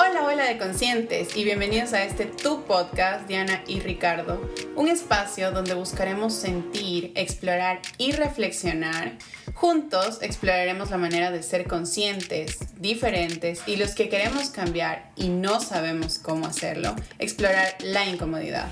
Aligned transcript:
Hola, 0.00 0.24
hola 0.24 0.44
de 0.44 0.58
conscientes 0.58 1.36
y 1.36 1.42
bienvenidos 1.42 1.92
a 1.92 2.04
este 2.04 2.26
Tu 2.26 2.62
Podcast, 2.62 3.26
Diana 3.26 3.64
y 3.66 3.80
Ricardo, 3.80 4.40
un 4.76 4.86
espacio 4.86 5.50
donde 5.50 5.74
buscaremos 5.74 6.34
sentir, 6.34 7.10
explorar 7.16 7.80
y 7.98 8.12
reflexionar. 8.12 9.18
Juntos 9.54 10.20
exploraremos 10.22 10.92
la 10.92 10.98
manera 10.98 11.32
de 11.32 11.42
ser 11.42 11.66
conscientes, 11.66 12.60
diferentes 12.78 13.62
y 13.66 13.74
los 13.74 13.96
que 13.96 14.08
queremos 14.08 14.50
cambiar 14.50 15.10
y 15.16 15.30
no 15.30 15.58
sabemos 15.58 16.20
cómo 16.20 16.46
hacerlo, 16.46 16.94
explorar 17.18 17.74
la 17.82 18.08
incomodidad. 18.08 18.70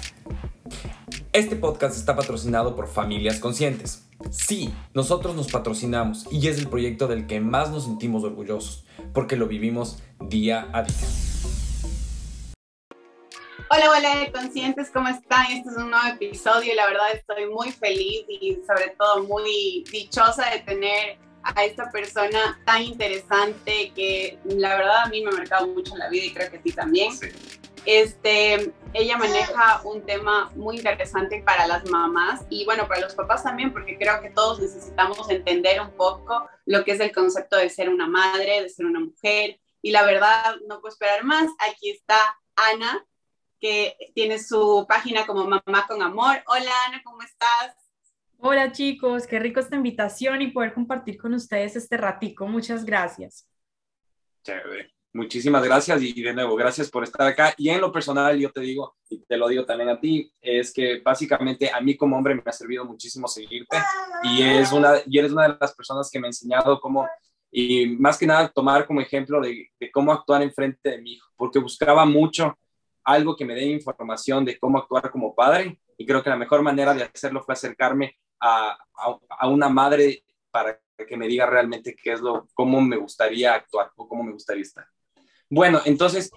Este 1.32 1.56
podcast 1.56 1.96
está 1.96 2.14
patrocinado 2.14 2.76
por 2.76 2.86
Familias 2.86 3.40
Conscientes. 3.40 4.04
Sí, 4.30 4.72
nosotros 4.94 5.34
nos 5.34 5.50
patrocinamos 5.50 6.28
y 6.30 6.46
es 6.46 6.58
el 6.58 6.68
proyecto 6.68 7.08
del 7.08 7.26
que 7.26 7.40
más 7.40 7.72
nos 7.72 7.82
sentimos 7.82 8.22
orgullosos 8.22 8.85
porque 9.16 9.34
lo 9.34 9.46
vivimos 9.46 9.96
día 10.20 10.68
a 10.74 10.82
día. 10.82 10.94
Hola, 13.70 13.90
hola, 13.90 14.30
conscientes, 14.30 14.90
¿cómo 14.92 15.08
están? 15.08 15.46
Este 15.52 15.70
es 15.70 15.76
un 15.78 15.90
nuevo 15.90 16.06
episodio 16.06 16.74
y 16.74 16.76
la 16.76 16.86
verdad 16.86 17.06
estoy 17.14 17.46
muy 17.46 17.72
feliz 17.72 18.26
y 18.28 18.58
sobre 18.66 18.90
todo 18.98 19.22
muy 19.22 19.84
dichosa 19.90 20.50
de 20.50 20.58
tener 20.58 21.16
a 21.42 21.64
esta 21.64 21.90
persona 21.90 22.60
tan 22.66 22.82
interesante 22.82 23.90
que 23.94 24.38
la 24.44 24.76
verdad 24.76 25.04
a 25.04 25.08
mí 25.08 25.22
me 25.22 25.30
ha 25.30 25.38
marcado 25.38 25.66
mucho 25.68 25.94
en 25.94 26.00
la 26.00 26.10
vida 26.10 26.26
y 26.26 26.34
creo 26.34 26.50
que 26.50 26.58
a 26.58 26.60
ti 26.60 26.72
también. 26.72 27.10
Este, 27.86 28.70
ella 28.96 29.18
maneja 29.18 29.82
un 29.84 30.06
tema 30.06 30.50
muy 30.54 30.78
interesante 30.78 31.42
para 31.44 31.66
las 31.66 31.88
mamás 31.90 32.46
y 32.48 32.64
bueno, 32.64 32.88
para 32.88 33.02
los 33.02 33.14
papás 33.14 33.42
también, 33.42 33.70
porque 33.70 33.98
creo 33.98 34.22
que 34.22 34.30
todos 34.30 34.58
necesitamos 34.58 35.28
entender 35.28 35.80
un 35.82 35.90
poco 35.90 36.48
lo 36.64 36.82
que 36.82 36.92
es 36.92 37.00
el 37.00 37.12
concepto 37.12 37.56
de 37.56 37.68
ser 37.68 37.90
una 37.90 38.08
madre, 38.08 38.62
de 38.62 38.68
ser 38.70 38.86
una 38.86 39.00
mujer. 39.00 39.60
Y 39.82 39.90
la 39.90 40.02
verdad, 40.02 40.56
no 40.66 40.80
puedo 40.80 40.92
esperar 40.92 41.24
más. 41.24 41.46
Aquí 41.70 41.90
está 41.90 42.16
Ana, 42.56 43.06
que 43.60 43.96
tiene 44.14 44.38
su 44.38 44.86
página 44.88 45.26
como 45.26 45.44
Mamá 45.44 45.86
con 45.86 46.00
Amor. 46.00 46.42
Hola 46.46 46.72
Ana, 46.88 47.02
¿cómo 47.04 47.20
estás? 47.20 47.76
Hola 48.38 48.72
chicos, 48.72 49.26
qué 49.26 49.38
rico 49.38 49.60
esta 49.60 49.76
invitación 49.76 50.40
y 50.40 50.52
poder 50.52 50.72
compartir 50.72 51.18
con 51.18 51.34
ustedes 51.34 51.76
este 51.76 51.98
ratico. 51.98 52.46
Muchas 52.46 52.84
gracias. 52.86 53.46
Chévere. 54.42 54.95
Muchísimas 55.16 55.64
gracias 55.64 56.02
y 56.02 56.22
de 56.22 56.34
nuevo, 56.34 56.54
gracias 56.56 56.90
por 56.90 57.02
estar 57.02 57.26
acá. 57.26 57.54
Y 57.56 57.70
en 57.70 57.80
lo 57.80 57.90
personal, 57.90 58.38
yo 58.38 58.52
te 58.52 58.60
digo, 58.60 58.96
y 59.08 59.24
te 59.24 59.38
lo 59.38 59.48
digo 59.48 59.64
también 59.64 59.88
a 59.88 59.98
ti, 59.98 60.30
es 60.42 60.74
que 60.74 61.00
básicamente 61.02 61.70
a 61.72 61.80
mí 61.80 61.96
como 61.96 62.18
hombre 62.18 62.34
me 62.34 62.42
ha 62.44 62.52
servido 62.52 62.84
muchísimo 62.84 63.26
seguirte 63.26 63.78
y, 64.24 64.42
es 64.42 64.72
una, 64.72 64.96
y 65.06 65.18
eres 65.18 65.32
una 65.32 65.48
de 65.48 65.56
las 65.58 65.74
personas 65.74 66.10
que 66.10 66.20
me 66.20 66.26
ha 66.26 66.28
enseñado 66.28 66.78
cómo, 66.80 67.08
y 67.50 67.86
más 67.96 68.18
que 68.18 68.26
nada 68.26 68.50
tomar 68.50 68.86
como 68.86 69.00
ejemplo 69.00 69.40
de, 69.40 69.70
cómo 69.90 70.12
actuar 70.12 70.42
en 70.42 70.52
frente 70.52 70.90
de 70.90 71.00
mi 71.00 71.14
hijo, 71.14 71.26
porque 71.34 71.60
buscaba 71.60 72.04
mucho 72.04 72.54
algo 73.02 73.34
que 73.36 73.46
me 73.46 73.54
dé 73.54 73.64
información 73.64 74.44
de 74.44 74.58
cómo 74.58 74.76
actuar 74.76 75.10
como 75.10 75.34
padre 75.34 75.80
y 75.96 76.04
creo 76.04 76.22
que 76.22 76.28
la 76.28 76.36
mejor 76.36 76.60
manera 76.60 76.92
de 76.92 77.04
hacerlo 77.04 77.42
fue 77.42 77.54
acercarme 77.54 78.18
a, 78.38 78.76
a, 78.94 79.18
a 79.30 79.48
una 79.48 79.70
madre 79.70 80.24
para 80.50 80.78
que 81.08 81.16
me 81.16 81.26
diga 81.26 81.46
realmente 81.46 81.96
qué 81.96 82.12
es 82.12 82.20
lo, 82.20 82.46
cómo 82.52 82.82
me 82.82 82.98
gustaría 82.98 83.54
actuar 83.54 83.92
o 83.96 84.06
cómo 84.06 84.22
me 84.22 84.32
gustaría 84.32 84.62
estar. 84.62 84.86
Bueno, 85.48 85.80
entonces, 85.84 86.30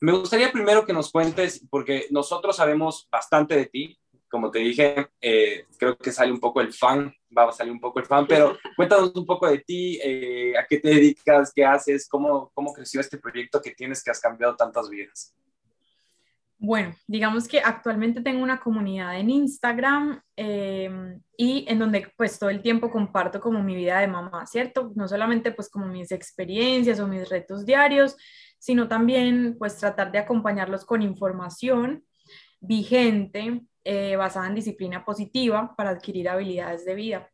me 0.00 0.12
gustaría 0.12 0.52
primero 0.52 0.84
que 0.84 0.92
nos 0.92 1.10
cuentes, 1.10 1.64
porque 1.70 2.06
nosotros 2.10 2.56
sabemos 2.56 3.08
bastante 3.10 3.56
de 3.56 3.66
ti, 3.66 3.98
como 4.30 4.50
te 4.50 4.60
dije, 4.60 5.08
eh, 5.20 5.66
creo 5.78 5.98
que 5.98 6.12
sale 6.12 6.32
un 6.32 6.40
poco 6.40 6.60
el 6.60 6.72
fan, 6.72 7.12
va 7.36 7.48
a 7.48 7.52
salir 7.52 7.72
un 7.72 7.80
poco 7.80 7.98
el 7.98 8.06
fan, 8.06 8.26
pero 8.26 8.56
cuéntanos 8.76 9.12
un 9.14 9.26
poco 9.26 9.48
de 9.50 9.58
ti, 9.58 9.98
eh, 10.02 10.56
a 10.56 10.66
qué 10.66 10.78
te 10.78 10.88
dedicas, 10.88 11.52
qué 11.54 11.64
haces, 11.64 12.08
cómo, 12.08 12.50
cómo 12.54 12.72
creció 12.72 13.00
este 13.00 13.18
proyecto 13.18 13.60
que 13.60 13.72
tienes 13.72 14.02
que 14.02 14.10
has 14.10 14.20
cambiado 14.20 14.54
tantas 14.56 14.88
vidas. 14.88 15.34
Bueno, 16.62 16.94
digamos 17.06 17.48
que 17.48 17.60
actualmente 17.60 18.20
tengo 18.20 18.42
una 18.42 18.60
comunidad 18.60 19.18
en 19.18 19.30
Instagram 19.30 20.20
em, 20.36 21.18
y 21.34 21.64
en 21.66 21.78
donde 21.78 22.12
pues 22.18 22.38
todo 22.38 22.50
el 22.50 22.60
tiempo 22.60 22.90
comparto 22.90 23.40
como 23.40 23.62
mi 23.62 23.74
vida 23.74 23.98
de 23.98 24.06
mamá, 24.06 24.46
¿cierto? 24.46 24.92
No 24.94 25.08
solamente 25.08 25.52
pues 25.52 25.70
como 25.70 25.86
mis 25.86 26.12
experiencias 26.12 27.00
o 27.00 27.08
mis 27.08 27.26
retos 27.30 27.64
diarios, 27.64 28.14
sino 28.60 28.86
también 28.86 29.56
pues 29.58 29.76
tratar 29.78 30.12
de 30.12 30.18
acompañarlos 30.18 30.84
con 30.84 31.02
información 31.02 32.04
vigente 32.60 33.62
eh, 33.82 34.14
basada 34.16 34.46
en 34.46 34.54
disciplina 34.54 35.04
positiva 35.04 35.74
para 35.74 35.90
adquirir 35.90 36.28
habilidades 36.28 36.84
de 36.84 36.94
vida. 36.94 37.30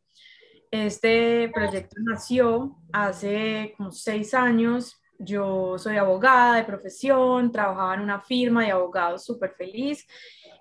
Este 0.71 1.49
proyecto 1.53 1.97
nació 1.99 2.77
hace 2.91 3.73
como 3.77 3.91
seis 3.91 4.33
años. 4.33 4.99
Yo 5.19 5.77
soy 5.77 5.97
abogada 5.97 6.55
de 6.55 6.63
profesión, 6.63 7.51
trabajaba 7.51 7.95
en 7.95 8.01
una 8.01 8.21
firma 8.21 8.63
de 8.63 8.71
abogados 8.71 9.25
súper 9.25 9.53
feliz 9.57 10.07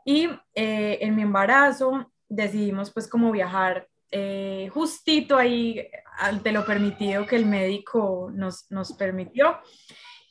y 0.05 0.29
eh, 0.55 0.99
en 1.01 1.15
mi 1.15 1.23
embarazo 1.23 2.11
decidimos 2.29 2.91
pues 2.93 3.07
como 3.07 3.31
viajar 3.31 3.89
eh, 4.11 4.69
justito 4.73 5.37
ahí 5.37 5.89
ante 6.19 6.51
lo 6.51 6.65
permitido 6.65 7.27
que 7.27 7.37
el 7.37 7.47
médico 7.47 8.31
nos, 8.33 8.71
nos 8.71 8.93
permitió 8.95 9.59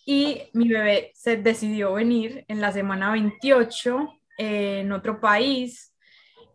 y 0.05 0.43
mi 0.53 0.69
bebé 0.69 1.11
se 1.15 1.37
decidió 1.37 1.93
venir 1.93 2.45
en 2.47 2.61
la 2.61 2.71
semana 2.71 3.11
28 3.11 4.07
eh, 4.37 4.79
en 4.81 4.91
otro 4.91 5.19
país 5.19 5.95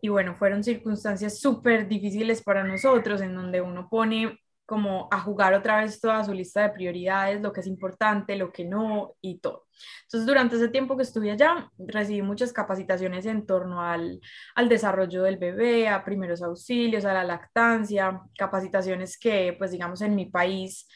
y 0.01 0.09
bueno, 0.09 0.35
fueron 0.35 0.63
circunstancias 0.63 1.39
súper 1.39 1.87
difíciles 1.87 2.41
para 2.41 2.63
nosotros 2.63 3.21
en 3.21 3.35
donde 3.35 3.61
uno 3.61 3.87
pone 3.89 4.39
como 4.65 5.09
a 5.11 5.19
jugar 5.19 5.53
otra 5.53 5.81
vez 5.81 5.99
toda 5.99 6.23
su 6.23 6.33
lista 6.33 6.61
de 6.61 6.69
prioridades, 6.69 7.41
lo 7.41 7.51
que 7.51 7.59
es 7.59 7.67
importante, 7.67 8.37
lo 8.37 8.53
que 8.53 8.63
no 8.63 9.15
y 9.19 9.39
todo. 9.39 9.67
Entonces, 10.03 10.25
durante 10.25 10.55
ese 10.55 10.69
tiempo 10.69 10.95
que 10.95 11.03
estuve 11.03 11.29
allá, 11.29 11.69
recibí 11.77 12.21
muchas 12.21 12.53
capacitaciones 12.53 13.25
en 13.25 13.45
torno 13.45 13.81
al, 13.81 14.21
al 14.55 14.69
desarrollo 14.69 15.23
del 15.23 15.37
bebé, 15.37 15.89
a 15.89 16.05
primeros 16.05 16.41
auxilios, 16.41 17.03
a 17.03 17.13
la 17.13 17.25
lactancia, 17.25 18.21
capacitaciones 18.37 19.19
que, 19.19 19.53
pues 19.57 19.71
digamos, 19.71 20.01
en 20.01 20.15
mi 20.15 20.27
país 20.27 20.87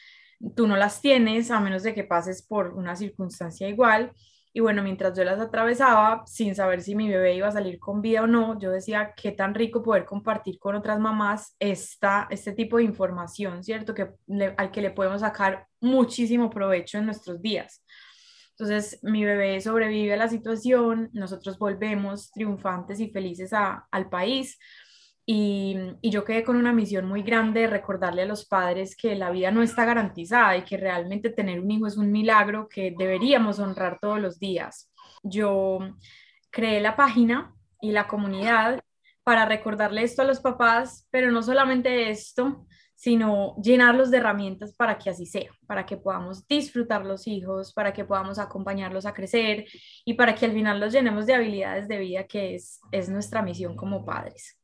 tú 0.54 0.66
no 0.66 0.76
las 0.76 1.00
tienes 1.00 1.50
a 1.50 1.60
menos 1.60 1.82
de 1.82 1.94
que 1.94 2.04
pases 2.04 2.46
por 2.46 2.74
una 2.74 2.96
circunstancia 2.96 3.68
igual. 3.68 4.12
Y 4.52 4.60
bueno, 4.60 4.82
mientras 4.82 5.16
yo 5.16 5.22
las 5.22 5.38
atravesaba, 5.38 6.22
sin 6.26 6.54
saber 6.54 6.80
si 6.80 6.94
mi 6.94 7.08
bebé 7.08 7.34
iba 7.34 7.48
a 7.48 7.52
salir 7.52 7.78
con 7.78 8.00
vida 8.00 8.22
o 8.22 8.26
no, 8.26 8.58
yo 8.58 8.70
decía, 8.70 9.12
qué 9.14 9.32
tan 9.32 9.54
rico 9.54 9.82
poder 9.82 10.06
compartir 10.06 10.58
con 10.58 10.74
otras 10.74 10.98
mamás 10.98 11.54
esta, 11.58 12.26
este 12.30 12.52
tipo 12.52 12.78
de 12.78 12.84
información, 12.84 13.62
¿cierto? 13.62 13.92
Que 13.92 14.08
al 14.56 14.70
que 14.70 14.80
le 14.80 14.92
podemos 14.92 15.20
sacar 15.20 15.66
muchísimo 15.80 16.48
provecho 16.48 16.96
en 16.96 17.04
nuestros 17.04 17.42
días. 17.42 17.84
Entonces, 18.52 18.98
mi 19.02 19.26
bebé 19.26 19.60
sobrevive 19.60 20.14
a 20.14 20.16
la 20.16 20.28
situación, 20.28 21.10
nosotros 21.12 21.58
volvemos 21.58 22.30
triunfantes 22.30 22.98
y 23.00 23.10
felices 23.10 23.52
al 23.52 24.08
país 24.08 24.58
y, 25.28 25.76
yo 26.02 26.24
quedé 26.24 26.44
con 26.44 26.56
una 26.56 26.72
misión 26.72 27.06
muy 27.06 27.22
grande 27.22 27.62
de 27.62 27.66
recordarle 27.66 28.22
a 28.22 28.26
los 28.26 28.46
padres 28.46 28.96
que 28.96 29.16
la 29.16 29.30
vida 29.30 29.50
no 29.50 29.60
está 29.62 29.84
garantizada 29.84 30.56
y 30.56 30.62
que 30.62 30.76
realmente 30.76 31.30
tener 31.30 31.60
un 31.60 31.70
hijo 31.70 31.88
es 31.88 31.96
un 31.96 32.12
milagro 32.12 32.68
que 32.68 32.94
deberíamos 32.96 33.58
honrar 33.58 33.98
todos 34.00 34.20
los 34.20 34.38
días. 34.38 34.92
Yo 35.24 35.80
creé 36.50 36.80
la 36.80 36.94
página 36.94 37.52
y 37.80 37.90
la 37.90 38.06
comunidad 38.06 38.80
para 39.24 39.46
recordarle 39.46 40.04
esto 40.04 40.22
a 40.22 40.26
los 40.26 40.38
papás, 40.38 41.08
pero 41.10 41.32
no 41.32 41.42
solamente 41.42 42.08
esto, 42.08 42.64
sino 42.94 43.56
llenarlos 43.60 44.12
de 44.12 44.18
herramientas 44.18 44.74
para 44.76 44.96
que 44.96 45.10
así 45.10 45.26
sea, 45.26 45.50
para 45.66 45.84
que 45.84 45.96
podamos 45.96 46.46
disfrutar 46.46 47.04
los 47.04 47.26
hijos, 47.26 47.72
para 47.72 47.92
que 47.92 48.04
podamos 48.04 48.38
acompañarlos 48.38 49.06
a 49.06 49.12
crecer 49.12 49.66
y 50.04 50.14
para 50.14 50.36
que 50.36 50.46
al 50.46 50.52
final 50.52 50.78
los 50.78 50.92
llenemos 50.92 51.26
de 51.26 51.34
habilidades 51.34 51.88
de 51.88 51.98
vida, 51.98 52.24
que 52.28 52.54
es, 52.54 52.80
es 52.92 53.08
nuestra 53.08 53.42
misión 53.42 53.74
como 53.74 54.04
padres. 54.04 54.56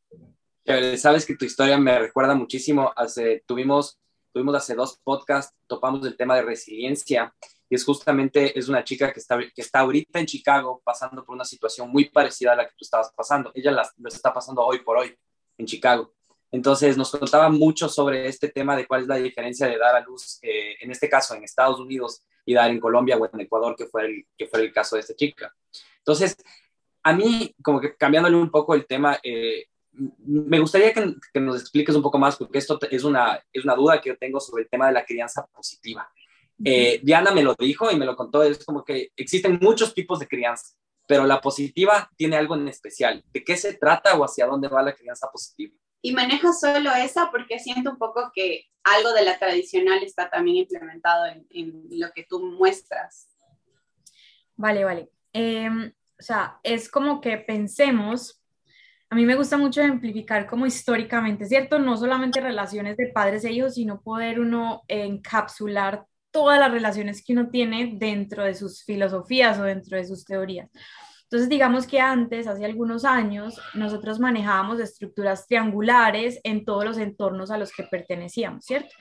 Sabes 0.97 1.27
que 1.27 1.37
tu 1.37 1.45
historia 1.45 1.77
me 1.79 1.99
recuerda 1.99 2.35
muchísimo. 2.35 2.93
Hace, 2.97 3.43
tuvimos, 3.47 3.99
tuvimos 4.33 4.55
hace 4.55 4.75
dos 4.75 4.99
podcasts, 5.03 5.55
topamos 5.67 6.07
el 6.07 6.17
tema 6.17 6.37
de 6.37 6.43
resiliencia 6.43 7.35
y 7.69 7.75
es 7.75 7.85
justamente, 7.85 8.59
es 8.59 8.69
una 8.69 8.85
chica 8.85 9.13
que 9.13 9.19
está, 9.19 9.39
que 9.39 9.63
está 9.63 9.81
ahorita 9.81 10.21
en 10.21 10.27
Chicago 10.27 10.83
pasando 10.85 11.25
por 11.25 11.35
una 11.35 11.45
situación 11.45 11.91
muy 11.91 12.11
parecida 12.11 12.53
a 12.53 12.57
la 12.57 12.67
que 12.67 12.75
tú 12.77 12.85
estabas 12.85 13.13
pasando. 13.17 13.51
Ella 13.55 13.73
la, 13.73 13.91
lo 13.97 14.09
está 14.09 14.33
pasando 14.33 14.63
hoy 14.63 14.81
por 14.81 14.99
hoy 14.99 15.17
en 15.59 15.67
Chicago. 15.67 16.13
Entonces 16.51 16.99
nos 16.99 17.11
contaba 17.11 17.49
mucho 17.49 17.89
sobre 17.89 18.29
este 18.29 18.51
tema 18.51 18.77
de 18.77 18.87
cuál 18.87 19.03
es 19.03 19.09
la 19.09 19.17
diferencia 19.17 19.67
de 19.67 19.79
dar 19.79 19.97
a 19.97 20.01
luz, 20.01 20.39
eh, 20.43 20.77
en 20.81 20.91
este 20.91 21.09
caso 21.09 21.35
en 21.35 21.45
Estados 21.45 21.81
Unidos, 21.81 22.23
y 22.45 22.53
dar 22.53 22.71
en 22.71 22.79
Colombia 22.79 23.17
o 23.17 23.27
en 23.33 23.41
Ecuador, 23.41 23.75
que 23.75 23.87
fue 23.87 24.05
el, 24.05 24.27
que 24.37 24.47
fue 24.47 24.61
el 24.61 24.73
caso 24.73 24.97
de 24.97 25.01
esta 25.01 25.15
chica. 25.15 25.55
Entonces, 25.99 26.37
a 27.03 27.15
mí, 27.15 27.55
como 27.63 27.81
que 27.81 27.97
cambiándole 27.97 28.37
un 28.37 28.51
poco 28.51 28.75
el 28.75 28.87
tema, 28.87 29.19
eh, 29.23 29.67
me 29.93 30.59
gustaría 30.59 30.93
que, 30.93 31.41
nos 31.41 31.61
expliques 31.61 31.95
un 31.95 32.03
poco 32.03 32.19
más, 32.19 32.37
porque 32.37 32.59
esto 32.59 32.79
es 32.91 33.05
una, 33.05 33.43
es 33.53 33.65
una 33.65 33.75
duda 33.75 34.01
que 34.01 34.11
yo 34.11 34.19
tengo 34.19 34.41
sobre 34.41 34.65
el 34.65 34.69
tema 34.69 34.87
de 34.87 34.93
la 34.93 35.05
crianza 35.05 35.47
positiva. 35.47 36.11
Eh, 36.65 37.01
Diana 37.03 37.33
me 37.33 37.43
lo 37.43 37.55
dijo 37.55 37.91
y 37.91 37.97
me 37.97 38.07
lo 38.07 38.17
contó, 38.17 38.43
es 38.43 38.65
como 38.65 38.85
que 38.85 39.11
existen 39.17 39.59
muchos 39.61 39.95
tipos 39.95 40.19
de 40.19 40.29
crianza, 40.29 40.75
pero 41.07 41.25
la 41.25 41.41
positiva 41.41 42.11
tiene 42.17 42.37
algo 42.37 42.55
en 42.55 42.69
especial. 42.69 43.23
¿De 43.33 43.45
qué 43.45 43.57
se 43.57 43.75
trata 43.75 44.17
o 44.17 44.25
hacia 44.25 44.47
dónde 44.47 44.69
va 44.69 44.83
la 44.83 44.95
crianza 44.95 45.29
positiva? 45.31 45.75
Y 46.01 46.13
manejo 46.13 46.53
solo 46.53 46.91
esa 46.93 47.31
porque 47.31 47.59
siento 47.59 47.91
un 47.91 47.99
poco 47.99 48.31
que 48.35 48.67
algo 48.83 49.13
de 49.13 49.25
la 49.25 49.39
tradicional 49.39 50.03
está 50.03 50.31
también 50.31 50.59
implementado 50.59 51.27
en, 51.27 51.47
en 51.51 51.87
lo 51.91 52.11
que 52.13 52.25
tú 52.25 52.41
muestras. 52.41 53.29
Vale, 54.57 54.85
vale. 54.85 55.11
Em, 55.33 55.93
o 56.19 56.23
sea, 56.23 56.61
es 56.63 56.89
como 56.89 57.21
que 57.21 57.39
pensemos, 57.39 58.42
a 59.13 59.15
mí 59.15 59.27
me 59.27 59.35
gusta 59.35 59.59
mucho 59.59 59.83
ejemplificar 59.83 60.47
como 60.47 60.65
históricamente, 60.65 61.45
¿cierto? 61.45 61.79
No 61.79 61.99
solamente 61.99 62.41
relaciones 62.41 62.97
de 62.97 63.09
padres 63.09 63.45
e 63.45 63.53
hijos, 63.53 63.75
sino 63.75 64.01
poder 64.01 64.41
uno 64.41 64.85
encapsular 64.89 66.07
todas 66.31 66.59
las 66.59 66.71
relaciones 66.73 67.23
que 67.23 67.35
uno 67.35 67.51
tiene 67.51 67.93
dentro 67.99 68.43
de 68.43 68.55
sus 68.55 68.83
filosofías 68.85 69.59
o 69.59 69.65
dentro 69.65 69.99
de 69.99 70.07
sus 70.07 70.25
teorías. 70.25 70.71
Entonces, 71.25 71.51
digamos 71.51 71.87
que 71.87 72.01
antes, 72.01 72.47
hace 72.47 72.65
algunos 72.65 73.05
años, 73.05 73.61
nosotros 73.75 74.19
manejábamos 74.19 74.81
estructuras 74.81 75.47
triangulares 75.47 76.41
en 76.43 76.65
todos 76.65 76.87
los 76.87 76.97
entornos 76.97 77.51
a 77.51 77.59
los 77.59 77.71
que 77.71 77.83
pertenecíamos, 77.83 78.65
¿cierto? 78.65 78.95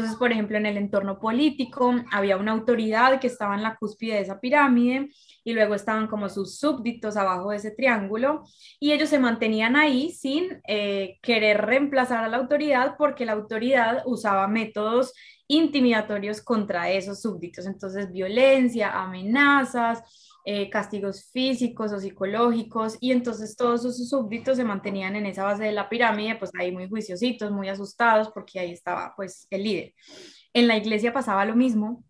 Entonces, 0.00 0.18
por 0.18 0.32
ejemplo, 0.32 0.56
en 0.56 0.64
el 0.64 0.78
entorno 0.78 1.18
político 1.18 1.94
había 2.10 2.38
una 2.38 2.52
autoridad 2.52 3.20
que 3.20 3.26
estaba 3.26 3.54
en 3.54 3.62
la 3.62 3.76
cúspide 3.76 4.14
de 4.14 4.20
esa 4.22 4.40
pirámide 4.40 5.10
y 5.44 5.52
luego 5.52 5.74
estaban 5.74 6.06
como 6.06 6.30
sus 6.30 6.58
súbditos 6.58 7.18
abajo 7.18 7.50
de 7.50 7.58
ese 7.58 7.72
triángulo 7.72 8.44
y 8.78 8.92
ellos 8.92 9.10
se 9.10 9.18
mantenían 9.18 9.76
ahí 9.76 10.10
sin 10.10 10.62
eh, 10.66 11.18
querer 11.20 11.66
reemplazar 11.66 12.24
a 12.24 12.28
la 12.28 12.38
autoridad 12.38 12.94
porque 12.96 13.26
la 13.26 13.32
autoridad 13.32 14.02
usaba 14.06 14.48
métodos 14.48 15.12
intimidatorios 15.48 16.40
contra 16.40 16.90
esos 16.90 17.20
súbditos. 17.20 17.66
Entonces, 17.66 18.10
violencia, 18.10 19.02
amenazas, 19.02 20.02
eh, 20.44 20.70
castigos 20.70 21.30
físicos 21.32 21.92
o 21.92 21.98
psicológicos, 21.98 22.96
y 23.00 23.12
entonces 23.12 23.56
todos 23.56 23.82
sus 23.82 24.08
súbditos 24.08 24.56
se 24.56 24.64
mantenían 24.64 25.14
en 25.16 25.26
esa 25.26 25.44
base 25.44 25.64
de 25.64 25.72
la 25.72 25.88
pirámide, 25.88 26.36
pues 26.36 26.50
ahí 26.58 26.72
muy 26.72 26.88
juiciositos, 26.88 27.50
muy 27.50 27.68
asustados, 27.68 28.30
porque 28.30 28.58
ahí 28.58 28.72
estaba 28.72 29.12
pues 29.16 29.46
el 29.50 29.64
líder. 29.64 29.94
En 30.54 30.66
la 30.66 30.76
iglesia 30.76 31.12
pasaba 31.12 31.44
lo 31.44 31.54
mismo, 31.54 32.04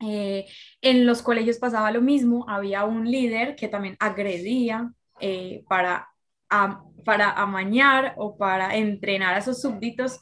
eh, 0.00 0.46
en 0.80 1.06
los 1.06 1.22
colegios 1.22 1.58
pasaba 1.58 1.90
lo 1.90 2.00
mismo, 2.00 2.44
había 2.48 2.84
un 2.84 3.10
líder 3.10 3.56
que 3.56 3.68
también 3.68 3.96
agredía 4.00 4.92
eh, 5.20 5.64
para, 5.68 6.08
para 7.04 7.30
amañar 7.32 8.14
o 8.16 8.36
para 8.36 8.76
entrenar 8.76 9.34
a 9.34 9.42
sus 9.42 9.60
súbditos. 9.60 10.18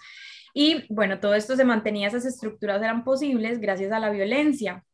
Y 0.54 0.84
bueno, 0.92 1.20
todo 1.20 1.34
esto 1.34 1.56
se 1.56 1.64
mantenía, 1.64 2.08
esas 2.08 2.26
estructuras 2.26 2.82
eran 2.82 3.04
posibles 3.04 3.60
gracias 3.60 3.92
a 3.92 3.98
la 3.98 4.10
violencia 4.10 4.84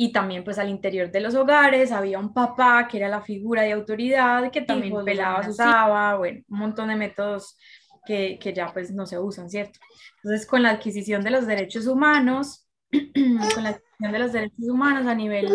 y 0.00 0.12
también 0.12 0.44
pues 0.44 0.60
al 0.60 0.68
interior 0.68 1.10
de 1.10 1.20
los 1.20 1.34
hogares 1.34 1.90
había 1.90 2.20
un 2.20 2.32
papá 2.32 2.86
que 2.86 2.98
era 2.98 3.08
la 3.08 3.20
figura 3.20 3.62
de 3.62 3.72
autoridad 3.72 4.48
que 4.52 4.60
también 4.60 4.94
pelaba, 5.04 5.46
usaba, 5.48 6.16
bueno, 6.16 6.40
un 6.48 6.58
montón 6.58 6.88
de 6.88 6.94
métodos 6.94 7.58
que, 8.06 8.38
que, 8.40 8.52
ya 8.54 8.72
pues 8.72 8.92
no 8.92 9.06
se 9.06 9.18
usan, 9.18 9.50
¿cierto? 9.50 9.80
Entonces 10.22 10.46
con 10.46 10.62
la 10.62 10.70
adquisición 10.70 11.24
de 11.24 11.32
los 11.32 11.48
derechos 11.48 11.88
humanos, 11.88 12.68
con 12.92 13.64
la 13.64 13.70
adquisición 13.70 14.12
de 14.12 14.18
los 14.20 14.32
derechos 14.32 14.68
humanos 14.68 15.04
a 15.08 15.16
nivel 15.16 15.48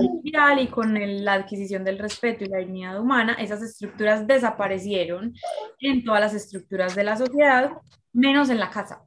mundial 0.00 0.60
y 0.60 0.68
con 0.68 0.94
la 1.22 1.34
adquisición 1.34 1.84
del 1.84 1.98
respeto 1.98 2.44
y 2.44 2.48
la 2.48 2.58
dignidad 2.58 2.98
humana, 2.98 3.34
esas 3.34 3.60
estructuras 3.62 4.26
desaparecieron 4.26 5.34
en 5.80 6.02
todas 6.02 6.22
las 6.22 6.32
estructuras 6.32 6.96
de 6.96 7.04
la 7.04 7.18
sociedad, 7.18 7.72
menos 8.14 8.48
en 8.48 8.58
la 8.58 8.70
casa. 8.70 9.02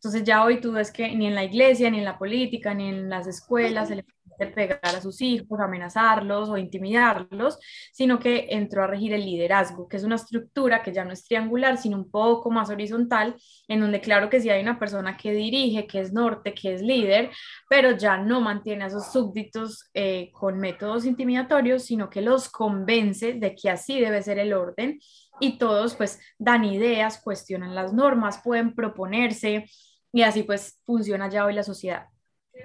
Entonces 0.00 0.24
ya 0.24 0.44
hoy 0.44 0.62
tú 0.62 0.72
ves 0.72 0.90
que 0.90 1.14
ni 1.14 1.26
en 1.26 1.34
la 1.34 1.44
iglesia, 1.44 1.90
ni 1.90 1.98
en 1.98 2.06
la 2.06 2.16
política, 2.16 2.72
ni 2.72 2.88
en 2.88 3.10
las 3.10 3.26
escuelas 3.26 3.88
se 3.88 3.96
le 3.96 4.04
puede 4.40 4.50
pegar 4.50 4.96
a 4.96 5.00
sus 5.00 5.20
hijos, 5.20 5.60
amenazarlos 5.60 6.48
o 6.48 6.56
intimidarlos, 6.56 7.58
sino 7.92 8.18
que 8.18 8.46
entró 8.50 8.82
a 8.82 8.86
regir 8.86 9.12
el 9.12 9.24
liderazgo, 9.24 9.88
que 9.88 9.96
es 9.96 10.04
una 10.04 10.16
estructura 10.16 10.82
que 10.82 10.92
ya 10.92 11.04
no 11.04 11.12
es 11.12 11.24
triangular, 11.24 11.76
sino 11.76 11.96
un 11.96 12.10
poco 12.10 12.50
más 12.50 12.70
horizontal, 12.70 13.36
en 13.68 13.80
donde 13.80 14.00
claro 14.00 14.30
que 14.30 14.40
sí 14.40 14.48
hay 14.48 14.62
una 14.62 14.78
persona 14.78 15.16
que 15.16 15.32
dirige, 15.32 15.86
que 15.86 16.00
es 16.00 16.12
norte, 16.12 16.54
que 16.54 16.74
es 16.74 16.82
líder, 16.82 17.30
pero 17.68 17.96
ya 17.96 18.16
no 18.16 18.40
mantiene 18.40 18.84
a 18.84 18.86
esos 18.88 19.12
súbditos 19.12 19.90
eh, 19.94 20.30
con 20.32 20.58
métodos 20.58 21.04
intimidatorios, 21.04 21.84
sino 21.84 22.08
que 22.08 22.22
los 22.22 22.48
convence 22.48 23.34
de 23.34 23.54
que 23.54 23.70
así 23.70 24.00
debe 24.00 24.22
ser 24.22 24.38
el 24.38 24.52
orden 24.52 24.98
y 25.40 25.58
todos 25.58 25.94
pues 25.94 26.20
dan 26.38 26.64
ideas, 26.64 27.20
cuestionan 27.22 27.74
las 27.74 27.92
normas, 27.92 28.40
pueden 28.42 28.74
proponerse 28.74 29.66
y 30.12 30.22
así 30.22 30.42
pues 30.42 30.80
funciona 30.84 31.28
ya 31.28 31.44
hoy 31.44 31.54
la 31.54 31.62
sociedad. 31.62 32.06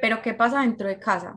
Pero 0.02 0.22
¿qué 0.22 0.34
pasa 0.34 0.62
dentro 0.62 0.88
de 0.88 1.00
casa? 1.00 1.36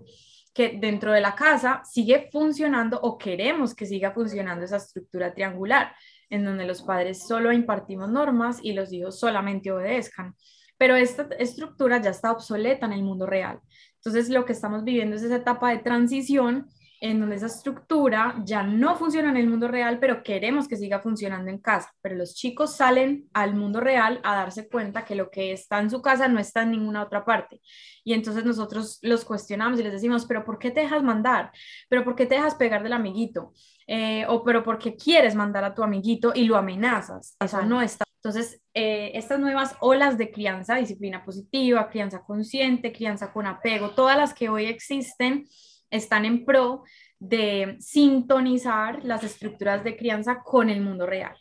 Que 0.59 0.77
dentro 0.77 1.13
de 1.13 1.21
la 1.21 1.37
casa 1.37 1.83
sigue 1.85 2.29
funcionando 2.33 2.99
o 3.01 3.17
queremos 3.17 3.77
que 3.77 3.87
siga 3.87 4.11
funcionando 4.11 4.65
esa 4.65 4.79
estructura 4.79 5.33
triangular, 5.33 5.95
en 6.31 6.45
donde 6.45 6.67
los 6.67 6.83
padres 6.83 7.29
solo 7.29 7.53
impartimos 7.53 8.11
normas 8.11 8.59
y 8.61 8.73
los 8.73 8.93
hijos 8.93 9.21
solamente 9.21 9.71
obedezcan. 9.71 10.35
Pero 10.77 10.97
esta 10.97 11.29
estructura 11.39 12.03
ya 12.03 12.11
está 12.11 12.33
obsoleta 12.33 12.87
en 12.87 12.93
el 12.93 13.05
mundo 13.05 13.25
real. 13.25 13.61
Entonces 13.99 14.31
lo 14.31 14.45
que 14.45 14.53
estamos 14.53 14.83
viviendo 14.83 15.15
es 15.15 15.23
esa 15.23 15.37
etapa 15.37 15.71
de 15.71 15.79
transición 15.79 16.67
en 17.01 17.21
donde 17.21 17.37
esa 17.37 17.47
estructura 17.47 18.35
ya 18.45 18.63
no 18.63 18.97
funciona 18.97 19.31
en 19.31 19.37
el 19.37 19.49
mundo 19.49 19.69
real, 19.69 19.99
pero 20.01 20.23
queremos 20.23 20.67
que 20.67 20.77
siga 20.77 21.01
funcionando 21.01 21.51
en 21.51 21.59
casa. 21.59 21.93
Pero 22.01 22.17
los 22.17 22.35
chicos 22.35 22.77
salen 22.77 23.29
al 23.33 23.55
mundo 23.55 23.81
real 23.81 24.21
a 24.25 24.35
darse 24.35 24.69
cuenta 24.69 25.05
que 25.05 25.15
lo 25.15 25.31
que 25.31 25.53
está 25.53 25.81
en 25.81 25.91
su 25.91 26.03
casa 26.03 26.29
no 26.29 26.41
está 26.41 26.63
en 26.63 26.73
ninguna 26.73 27.03
otra 27.03 27.25
parte. 27.25 27.61
Y 28.05 28.15
entonces 28.15 28.45
nosotros 28.45 28.99
los 29.03 29.25
cuestionamos 29.25 29.79
y 29.79 29.83
les 29.83 29.93
decimos, 29.93 30.27
pero 30.27 30.45
¿por 30.45 30.59
qué 30.59 30.71
te 30.71 30.81
dejas 30.81 31.03
mandar? 31.03 31.53
¿Pero 31.89 32.05
por 32.05 32.17
qué 32.17 32.27
te 32.27 32.35
dejas 32.35 32.55
pegar 32.57 32.83
del 32.83 32.93
amiguito? 32.93 33.53
Eh, 33.87 34.27
o 34.29 34.43
pero 34.45 34.63
¿por 34.63 34.79
qué 34.79 34.97
quieres 34.97 35.35
mandar 35.35 35.65
a 35.65 35.75
tu 35.75 35.83
amiguito 35.83 36.33
y 36.35 36.45
lo 36.45 36.57
amenazas? 36.57 37.37
Eso 37.41 37.63
no 37.63 37.81
está. 37.81 38.05
Entonces, 38.17 38.61
eh, 38.75 39.13
estas 39.15 39.39
nuevas 39.39 39.77
olas 39.81 40.19
de 40.19 40.31
crianza, 40.31 40.75
disciplina 40.75 41.25
positiva, 41.25 41.89
crianza 41.89 42.23
consciente, 42.25 42.93
crianza 42.93 43.33
con 43.33 43.47
apego, 43.47 43.91
todas 43.91 44.17
las 44.17 44.35
que 44.35 44.49
hoy 44.49 44.67
existen, 44.67 45.47
están 45.91 46.25
en 46.25 46.45
pro 46.45 46.85
de 47.19 47.77
sintonizar 47.81 49.05
las 49.05 49.25
estructuras 49.25 49.83
de 49.83 49.97
crianza 49.97 50.43
con 50.43 50.71
el 50.71 50.81
mundo 50.81 51.07
real, 51.07 51.37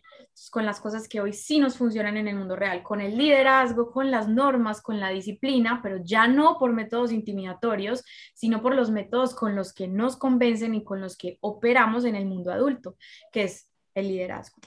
con 0.52 0.66
las 0.66 0.80
cosas 0.80 1.08
que 1.08 1.22
hoy 1.22 1.34
sí 1.34 1.60
nos 1.60 1.78
funcionan 1.78 2.18
en 2.18 2.28
el 2.28 2.36
mundo 2.36 2.56
real, 2.56 2.84
con 2.84 3.02
el 3.02 3.18
liderazgo, 3.18 3.92
con 3.92 4.10
las 4.10 4.28
normas, 4.28 4.82
con 4.82 5.00
la 5.00 5.10
disciplina, 5.10 5.80
pero 5.84 5.98
ya 6.04 6.28
no 6.28 6.58
por 6.58 6.74
métodos 6.74 7.12
intimidatorios, 7.12 8.04
sino 8.34 8.62
por 8.62 8.76
los 8.76 8.90
métodos 8.90 9.36
con 9.36 9.56
los 9.56 9.74
que 9.74 9.88
nos 9.88 10.18
convencen 10.18 10.76
y 10.76 10.84
con 10.84 11.02
los 11.02 11.18
que 11.18 11.38
operamos 11.42 12.06
en 12.06 12.16
el 12.16 12.26
mundo 12.26 12.52
adulto, 12.52 12.98
que 13.32 13.44
es 13.44 13.70
el 13.94 14.08
liderazgo. 14.08 14.58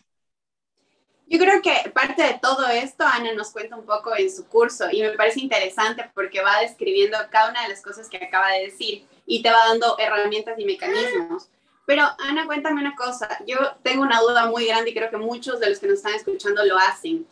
Yo 1.30 1.38
creo 1.38 1.62
que 1.62 1.88
parte 1.90 2.24
de 2.24 2.40
todo 2.42 2.66
esto, 2.66 3.04
Ana 3.06 3.32
nos 3.34 3.52
cuenta 3.52 3.76
un 3.76 3.86
poco 3.86 4.16
en 4.16 4.28
su 4.34 4.48
curso 4.48 4.86
y 4.90 5.00
me 5.00 5.12
parece 5.12 5.38
interesante 5.38 6.10
porque 6.12 6.42
va 6.42 6.58
describiendo 6.58 7.16
cada 7.30 7.50
una 7.50 7.62
de 7.62 7.68
las 7.68 7.82
cosas 7.82 8.08
que 8.08 8.16
acaba 8.16 8.50
de 8.50 8.64
decir 8.64 9.06
y 9.26 9.40
te 9.40 9.48
va 9.48 9.68
dando 9.68 9.96
herramientas 10.00 10.58
y 10.58 10.64
mecanismos. 10.64 11.48
Pero 11.86 12.02
Ana, 12.18 12.46
cuéntame 12.46 12.80
una 12.80 12.96
cosa, 12.96 13.28
yo 13.46 13.58
tengo 13.84 14.02
una 14.02 14.20
duda 14.20 14.46
muy 14.46 14.66
grande 14.66 14.90
y 14.90 14.94
creo 14.94 15.08
que 15.08 15.18
muchos 15.18 15.60
de 15.60 15.70
los 15.70 15.78
que 15.78 15.86
nos 15.86 15.98
están 15.98 16.14
escuchando 16.14 16.64
lo 16.64 16.76
hacen. 16.76 17.24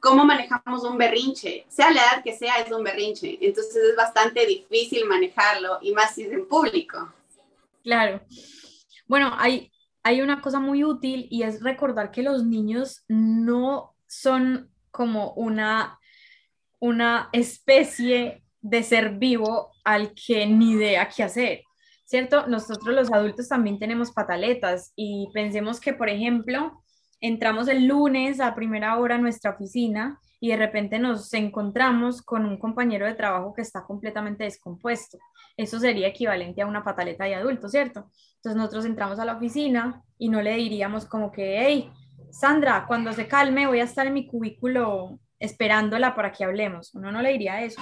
¿Cómo 0.00 0.24
manejamos 0.24 0.82
un 0.82 0.98
berrinche? 0.98 1.64
Sea 1.68 1.92
la 1.92 2.00
edad 2.00 2.24
que 2.24 2.36
sea, 2.36 2.56
es 2.56 2.72
un 2.72 2.82
berrinche. 2.82 3.38
Entonces 3.40 3.76
es 3.76 3.96
bastante 3.96 4.44
difícil 4.46 5.04
manejarlo 5.04 5.78
y 5.80 5.92
más 5.92 6.12
si 6.12 6.24
es 6.24 6.32
en 6.32 6.48
público. 6.48 7.12
Claro. 7.84 8.20
Bueno, 9.06 9.32
hay, 9.38 9.70
hay 10.04 10.20
una 10.20 10.42
cosa 10.42 10.60
muy 10.60 10.84
útil 10.84 11.26
y 11.30 11.42
es 11.42 11.62
recordar 11.62 12.10
que 12.10 12.22
los 12.22 12.44
niños 12.44 13.04
no 13.08 13.96
son 14.06 14.70
como 14.90 15.32
una, 15.32 15.98
una 16.78 17.30
especie 17.32 18.44
de 18.60 18.82
ser 18.82 19.16
vivo 19.16 19.72
al 19.82 20.12
que 20.14 20.46
ni 20.46 20.72
idea 20.72 21.08
qué 21.08 21.22
hacer, 21.22 21.62
¿cierto? 22.04 22.46
Nosotros 22.46 22.94
los 22.94 23.12
adultos 23.12 23.48
también 23.48 23.78
tenemos 23.78 24.12
pataletas 24.12 24.92
y 24.94 25.30
pensemos 25.32 25.80
que, 25.80 25.94
por 25.94 26.10
ejemplo, 26.10 26.83
entramos 27.26 27.68
el 27.68 27.86
lunes 27.86 28.38
a 28.38 28.54
primera 28.54 28.98
hora 28.98 29.14
a 29.14 29.18
nuestra 29.18 29.52
oficina 29.52 30.20
y 30.40 30.50
de 30.50 30.58
repente 30.58 30.98
nos 30.98 31.32
encontramos 31.32 32.20
con 32.20 32.44
un 32.44 32.58
compañero 32.58 33.06
de 33.06 33.14
trabajo 33.14 33.54
que 33.54 33.62
está 33.62 33.82
completamente 33.82 34.44
descompuesto. 34.44 35.16
Eso 35.56 35.80
sería 35.80 36.08
equivalente 36.08 36.60
a 36.60 36.66
una 36.66 36.84
pataleta 36.84 37.24
de 37.24 37.34
adulto, 37.34 37.70
¿cierto? 37.70 38.10
Entonces 38.36 38.56
nosotros 38.56 38.84
entramos 38.84 39.18
a 39.18 39.24
la 39.24 39.36
oficina 39.36 40.02
y 40.18 40.28
no 40.28 40.42
le 40.42 40.54
diríamos 40.56 41.06
como 41.06 41.32
que, 41.32 41.60
hey, 41.66 41.90
Sandra, 42.30 42.84
cuando 42.86 43.10
se 43.14 43.26
calme 43.26 43.66
voy 43.66 43.80
a 43.80 43.84
estar 43.84 44.06
en 44.06 44.12
mi 44.12 44.26
cubículo 44.26 45.18
esperándola 45.38 46.14
para 46.14 46.30
que 46.30 46.44
hablemos. 46.44 46.94
Uno 46.94 47.10
no 47.10 47.22
le 47.22 47.32
diría 47.32 47.62
eso. 47.62 47.80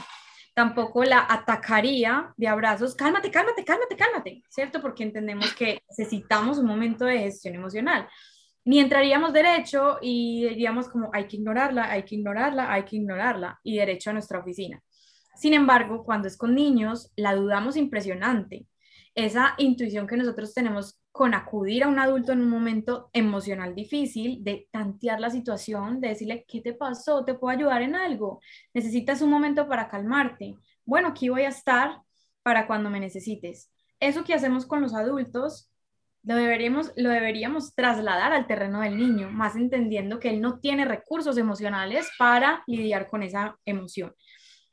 Tampoco 0.54 1.02
la 1.02 1.26
atacaría 1.28 2.32
de 2.36 2.46
abrazos, 2.46 2.94
cálmate, 2.94 3.32
cálmate, 3.32 3.64
cálmate, 3.64 3.96
cálmate, 3.96 4.42
¿cierto? 4.48 4.80
Porque 4.80 5.02
entendemos 5.02 5.52
que 5.54 5.82
necesitamos 5.88 6.58
un 6.58 6.66
momento 6.66 7.06
de 7.06 7.18
gestión 7.18 7.56
emocional. 7.56 8.06
Ni 8.64 8.78
entraríamos 8.78 9.32
derecho 9.32 9.98
y 10.00 10.46
diríamos 10.48 10.88
como 10.88 11.10
hay 11.12 11.26
que 11.26 11.36
ignorarla, 11.36 11.90
hay 11.90 12.04
que 12.04 12.14
ignorarla, 12.14 12.72
hay 12.72 12.84
que 12.84 12.96
ignorarla 12.96 13.60
y 13.62 13.76
derecho 13.76 14.10
a 14.10 14.12
nuestra 14.12 14.38
oficina. 14.38 14.82
Sin 15.34 15.54
embargo, 15.54 16.04
cuando 16.04 16.28
es 16.28 16.36
con 16.36 16.54
niños, 16.54 17.12
la 17.16 17.34
dudamos 17.34 17.76
impresionante 17.76 18.66
esa 19.14 19.54
intuición 19.58 20.06
que 20.06 20.16
nosotros 20.16 20.54
tenemos 20.54 20.98
con 21.10 21.34
acudir 21.34 21.84
a 21.84 21.88
un 21.88 21.98
adulto 21.98 22.32
en 22.32 22.40
un 22.40 22.48
momento 22.48 23.10
emocional 23.12 23.74
difícil, 23.74 24.42
de 24.42 24.68
tantear 24.70 25.20
la 25.20 25.28
situación, 25.28 26.00
de 26.00 26.08
decirle, 26.08 26.44
¿qué 26.48 26.62
te 26.62 26.72
pasó? 26.72 27.24
¿Te 27.24 27.34
puedo 27.34 27.56
ayudar 27.56 27.82
en 27.82 27.94
algo? 27.94 28.40
¿Necesitas 28.72 29.20
un 29.20 29.28
momento 29.28 29.68
para 29.68 29.88
calmarte? 29.88 30.56
Bueno, 30.86 31.08
aquí 31.08 31.28
voy 31.28 31.42
a 31.42 31.48
estar 31.48 32.00
para 32.42 32.66
cuando 32.66 32.88
me 32.88 33.00
necesites. 33.00 33.70
eso 34.00 34.24
que 34.24 34.34
hacemos 34.34 34.66
con 34.66 34.80
los 34.80 34.94
adultos 34.94 35.70
lo 36.24 36.36
deberíamos, 36.36 36.92
lo 36.96 37.10
deberíamos 37.10 37.74
trasladar 37.74 38.32
al 38.32 38.46
terreno 38.46 38.80
del 38.80 38.96
niño, 38.96 39.30
más 39.30 39.56
entendiendo 39.56 40.20
que 40.20 40.30
él 40.30 40.40
no 40.40 40.60
tiene 40.60 40.84
recursos 40.84 41.36
emocionales 41.36 42.08
para 42.18 42.62
lidiar 42.66 43.08
con 43.08 43.22
esa 43.22 43.58
emoción. 43.64 44.14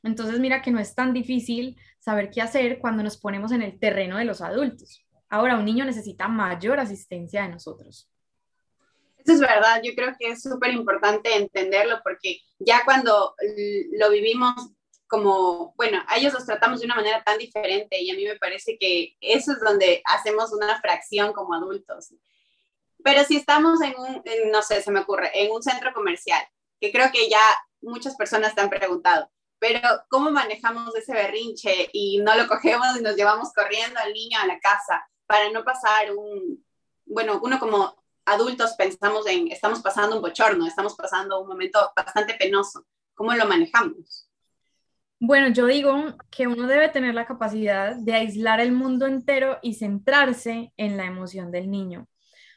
Entonces, 0.02 0.38
mira 0.38 0.62
que 0.62 0.70
no 0.70 0.78
es 0.78 0.94
tan 0.94 1.12
difícil 1.12 1.76
saber 1.98 2.30
qué 2.30 2.40
hacer 2.40 2.78
cuando 2.78 3.02
nos 3.02 3.18
ponemos 3.18 3.52
en 3.52 3.62
el 3.62 3.78
terreno 3.78 4.16
de 4.16 4.24
los 4.24 4.40
adultos. 4.40 5.04
Ahora, 5.28 5.58
un 5.58 5.64
niño 5.64 5.84
necesita 5.84 6.28
mayor 6.28 6.80
asistencia 6.80 7.42
de 7.42 7.48
nosotros. 7.50 8.08
Eso 9.18 9.34
es 9.34 9.40
verdad, 9.40 9.82
yo 9.84 9.94
creo 9.94 10.14
que 10.18 10.30
es 10.30 10.42
súper 10.42 10.72
importante 10.72 11.36
entenderlo 11.36 12.00
porque 12.02 12.38
ya 12.58 12.82
cuando 12.84 13.34
lo 13.98 14.10
vivimos 14.10 14.54
como, 15.10 15.74
bueno, 15.76 16.04
a 16.06 16.18
ellos 16.18 16.32
los 16.32 16.46
tratamos 16.46 16.78
de 16.78 16.86
una 16.86 16.94
manera 16.94 17.24
tan 17.24 17.36
diferente 17.36 18.00
y 18.00 18.12
a 18.12 18.14
mí 18.14 18.24
me 18.24 18.36
parece 18.36 18.78
que 18.78 19.16
eso 19.20 19.52
es 19.52 19.60
donde 19.60 20.02
hacemos 20.04 20.52
una 20.52 20.80
fracción 20.80 21.32
como 21.32 21.52
adultos. 21.52 22.14
Pero 23.02 23.24
si 23.24 23.36
estamos 23.36 23.80
en 23.82 23.94
un, 23.98 24.22
no 24.52 24.62
sé, 24.62 24.80
se 24.80 24.92
me 24.92 25.00
ocurre, 25.00 25.32
en 25.34 25.50
un 25.50 25.64
centro 25.64 25.92
comercial, 25.92 26.40
que 26.80 26.92
creo 26.92 27.10
que 27.10 27.28
ya 27.28 27.40
muchas 27.80 28.14
personas 28.14 28.54
te 28.54 28.60
han 28.60 28.70
preguntado, 28.70 29.28
pero 29.58 29.80
¿cómo 30.08 30.30
manejamos 30.30 30.94
ese 30.94 31.12
berrinche 31.12 31.90
y 31.92 32.18
no 32.18 32.36
lo 32.36 32.46
cogemos 32.46 32.96
y 32.96 33.02
nos 33.02 33.16
llevamos 33.16 33.52
corriendo 33.52 33.98
al 33.98 34.12
niño 34.12 34.38
a 34.40 34.46
la 34.46 34.60
casa 34.60 35.04
para 35.26 35.50
no 35.50 35.64
pasar 35.64 36.14
un, 36.16 36.64
bueno, 37.04 37.40
uno 37.42 37.58
como 37.58 38.00
adultos 38.26 38.74
pensamos 38.74 39.26
en, 39.26 39.50
estamos 39.50 39.80
pasando 39.80 40.14
un 40.14 40.22
bochorno, 40.22 40.68
estamos 40.68 40.94
pasando 40.94 41.40
un 41.40 41.48
momento 41.48 41.92
bastante 41.96 42.34
penoso, 42.34 42.86
¿cómo 43.14 43.34
lo 43.34 43.44
manejamos? 43.46 44.29
Bueno, 45.22 45.48
yo 45.48 45.66
digo 45.66 46.16
que 46.30 46.46
uno 46.46 46.66
debe 46.66 46.88
tener 46.88 47.14
la 47.14 47.26
capacidad 47.26 47.94
de 47.94 48.14
aislar 48.14 48.58
el 48.60 48.72
mundo 48.72 49.06
entero 49.06 49.58
y 49.62 49.74
centrarse 49.74 50.72
en 50.78 50.96
la 50.96 51.04
emoción 51.04 51.50
del 51.52 51.70
niño. 51.70 52.08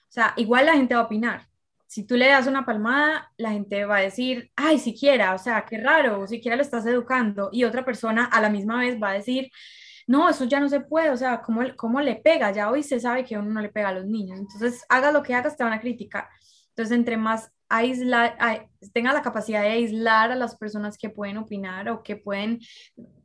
O 0.10 0.12
sea, 0.12 0.34
igual 0.38 0.67
la 0.67 0.74
gente 0.74 0.96
va 0.96 1.01
a 1.01 1.05
opinar. 1.05 1.48
Si 1.88 2.05
tú 2.08 2.15
le 2.15 2.27
das 2.27 2.48
una 2.48 2.65
palmada, 2.65 3.32
la 3.38 3.51
gente 3.51 3.84
va 3.86 3.98
a 3.98 4.01
decir, 4.01 4.50
ay, 4.55 4.79
siquiera, 4.79 5.34
o 5.36 5.38
sea, 5.38 5.65
qué 5.65 5.77
raro, 5.77 6.25
siquiera 6.27 6.55
lo 6.55 6.63
estás 6.63 6.86
educando. 6.86 7.50
Y 7.51 7.65
otra 7.65 7.84
persona 7.86 8.25
a 8.25 8.39
la 8.41 8.50
misma 8.50 8.79
vez 8.79 8.98
va 9.01 9.10
a 9.12 9.13
decir, 9.13 9.51
no, 10.08 10.29
eso 10.29 10.46
ya 10.46 10.60
no 10.62 10.70
se 10.70 10.79
puede, 10.82 11.10
o 11.12 11.17
sea, 11.17 11.41
¿cómo, 11.41 11.62
cómo 11.75 12.00
le 12.01 12.15
pega? 12.15 12.51
Ya 12.51 12.72
hoy 12.72 12.84
se 12.84 13.00
sabe 13.00 13.25
que 13.25 13.38
uno 13.38 13.51
no 13.51 13.62
le 13.62 13.70
pega 13.70 13.89
a 13.89 13.93
los 13.93 14.05
niños. 14.05 14.39
Entonces, 14.39 14.86
haga 14.89 15.12
lo 15.12 15.22
que 15.24 15.36
hagas, 15.36 15.58
te 15.58 15.63
van 15.63 15.74
a 15.74 15.82
criticar. 15.82 16.27
Entonces, 16.75 16.98
entre 16.98 17.18
más 17.18 17.51
aislar, 17.70 18.36
tenga 18.94 19.13
la 19.13 19.22
capacidad 19.22 19.62
de 19.62 19.70
aislar 19.70 20.32
a 20.32 20.36
las 20.36 20.56
personas 20.56 20.98
que 20.98 21.10
pueden 21.10 21.38
opinar 21.38 21.89
o 21.89 22.03
que 22.03 22.15
pueden 22.15 22.60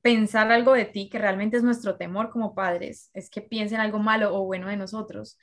pensar 0.03 0.51
algo 0.53 0.73
de 0.73 0.85
ti, 0.85 1.09
que 1.09 1.19
realmente 1.19 1.57
es 1.57 1.63
nuestro 1.63 1.97
temor 1.97 2.31
como 2.31 2.55
padres, 2.55 3.11
es 3.13 3.31
que 3.31 3.43
piensen 3.43 3.81
algo 3.81 3.99
malo 3.99 4.35
o 4.35 4.45
bueno 4.45 4.69
de 4.69 4.77
nosotros, 4.77 5.39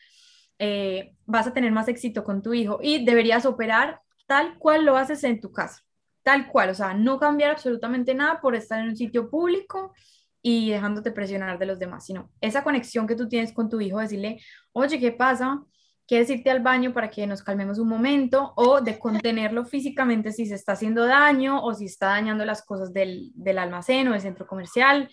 eh, 0.57 1.13
vas 1.25 1.47
a 1.47 1.53
tener 1.53 1.71
más 1.71 1.87
éxito 1.87 2.23
con 2.23 2.41
tu 2.41 2.53
hijo 2.53 2.79
y 2.81 3.05
deberías 3.05 3.45
operar 3.45 4.01
tal 4.25 4.57
cual 4.57 4.85
lo 4.85 4.97
haces 4.97 5.23
en 5.23 5.39
tu 5.39 5.51
casa, 5.51 5.81
tal 6.23 6.47
cual, 6.47 6.69
o 6.69 6.73
sea, 6.73 6.93
no 6.93 7.19
cambiar 7.19 7.51
absolutamente 7.51 8.15
nada 8.15 8.39
por 8.41 8.55
estar 8.55 8.79
en 8.79 8.89
un 8.89 8.95
sitio 8.95 9.29
público 9.29 9.93
y 10.41 10.71
dejándote 10.71 11.11
presionar 11.11 11.59
de 11.59 11.65
los 11.65 11.79
demás, 11.79 12.05
sino 12.05 12.31
esa 12.41 12.63
conexión 12.63 13.07
que 13.07 13.15
tú 13.15 13.27
tienes 13.27 13.51
con 13.51 13.69
tu 13.69 13.81
hijo, 13.81 13.99
decirle, 13.99 14.39
oye, 14.73 14.99
¿qué 14.99 15.11
pasa? 15.11 15.63
Quieres 16.07 16.29
irte 16.29 16.49
al 16.49 16.61
baño 16.61 16.93
para 16.93 17.09
que 17.09 17.25
nos 17.25 17.43
calmemos 17.43 17.79
un 17.79 17.87
momento 17.87 18.53
o 18.55 18.81
de 18.81 18.99
contenerlo 18.99 19.65
físicamente 19.65 20.31
si 20.31 20.45
se 20.45 20.55
está 20.55 20.73
haciendo 20.73 21.05
daño 21.05 21.63
o 21.63 21.73
si 21.73 21.85
está 21.85 22.07
dañando 22.07 22.45
las 22.45 22.63
cosas 22.63 22.93
del, 22.93 23.31
del 23.33 23.57
almacén 23.57 24.07
o 24.07 24.11
del 24.11 24.21
centro 24.21 24.45
comercial. 24.45 25.09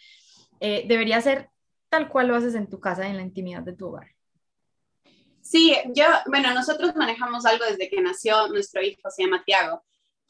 Eh, 0.60 0.84
debería 0.86 1.20
ser 1.20 1.50
tal 1.88 2.08
cual 2.08 2.28
lo 2.28 2.36
haces 2.36 2.54
en 2.54 2.68
tu 2.68 2.78
casa, 2.78 3.06
en 3.08 3.16
la 3.16 3.22
intimidad 3.22 3.62
de 3.62 3.74
tu 3.74 3.88
hogar. 3.88 4.08
Sí, 5.40 5.76
yo, 5.94 6.04
bueno, 6.26 6.54
nosotros 6.54 6.94
manejamos 6.94 7.44
algo 7.46 7.64
desde 7.64 7.88
que 7.88 8.00
nació 8.00 8.48
nuestro 8.48 8.80
hijo, 8.80 9.10
se 9.10 9.24
llama 9.24 9.42
Tiago. 9.44 9.82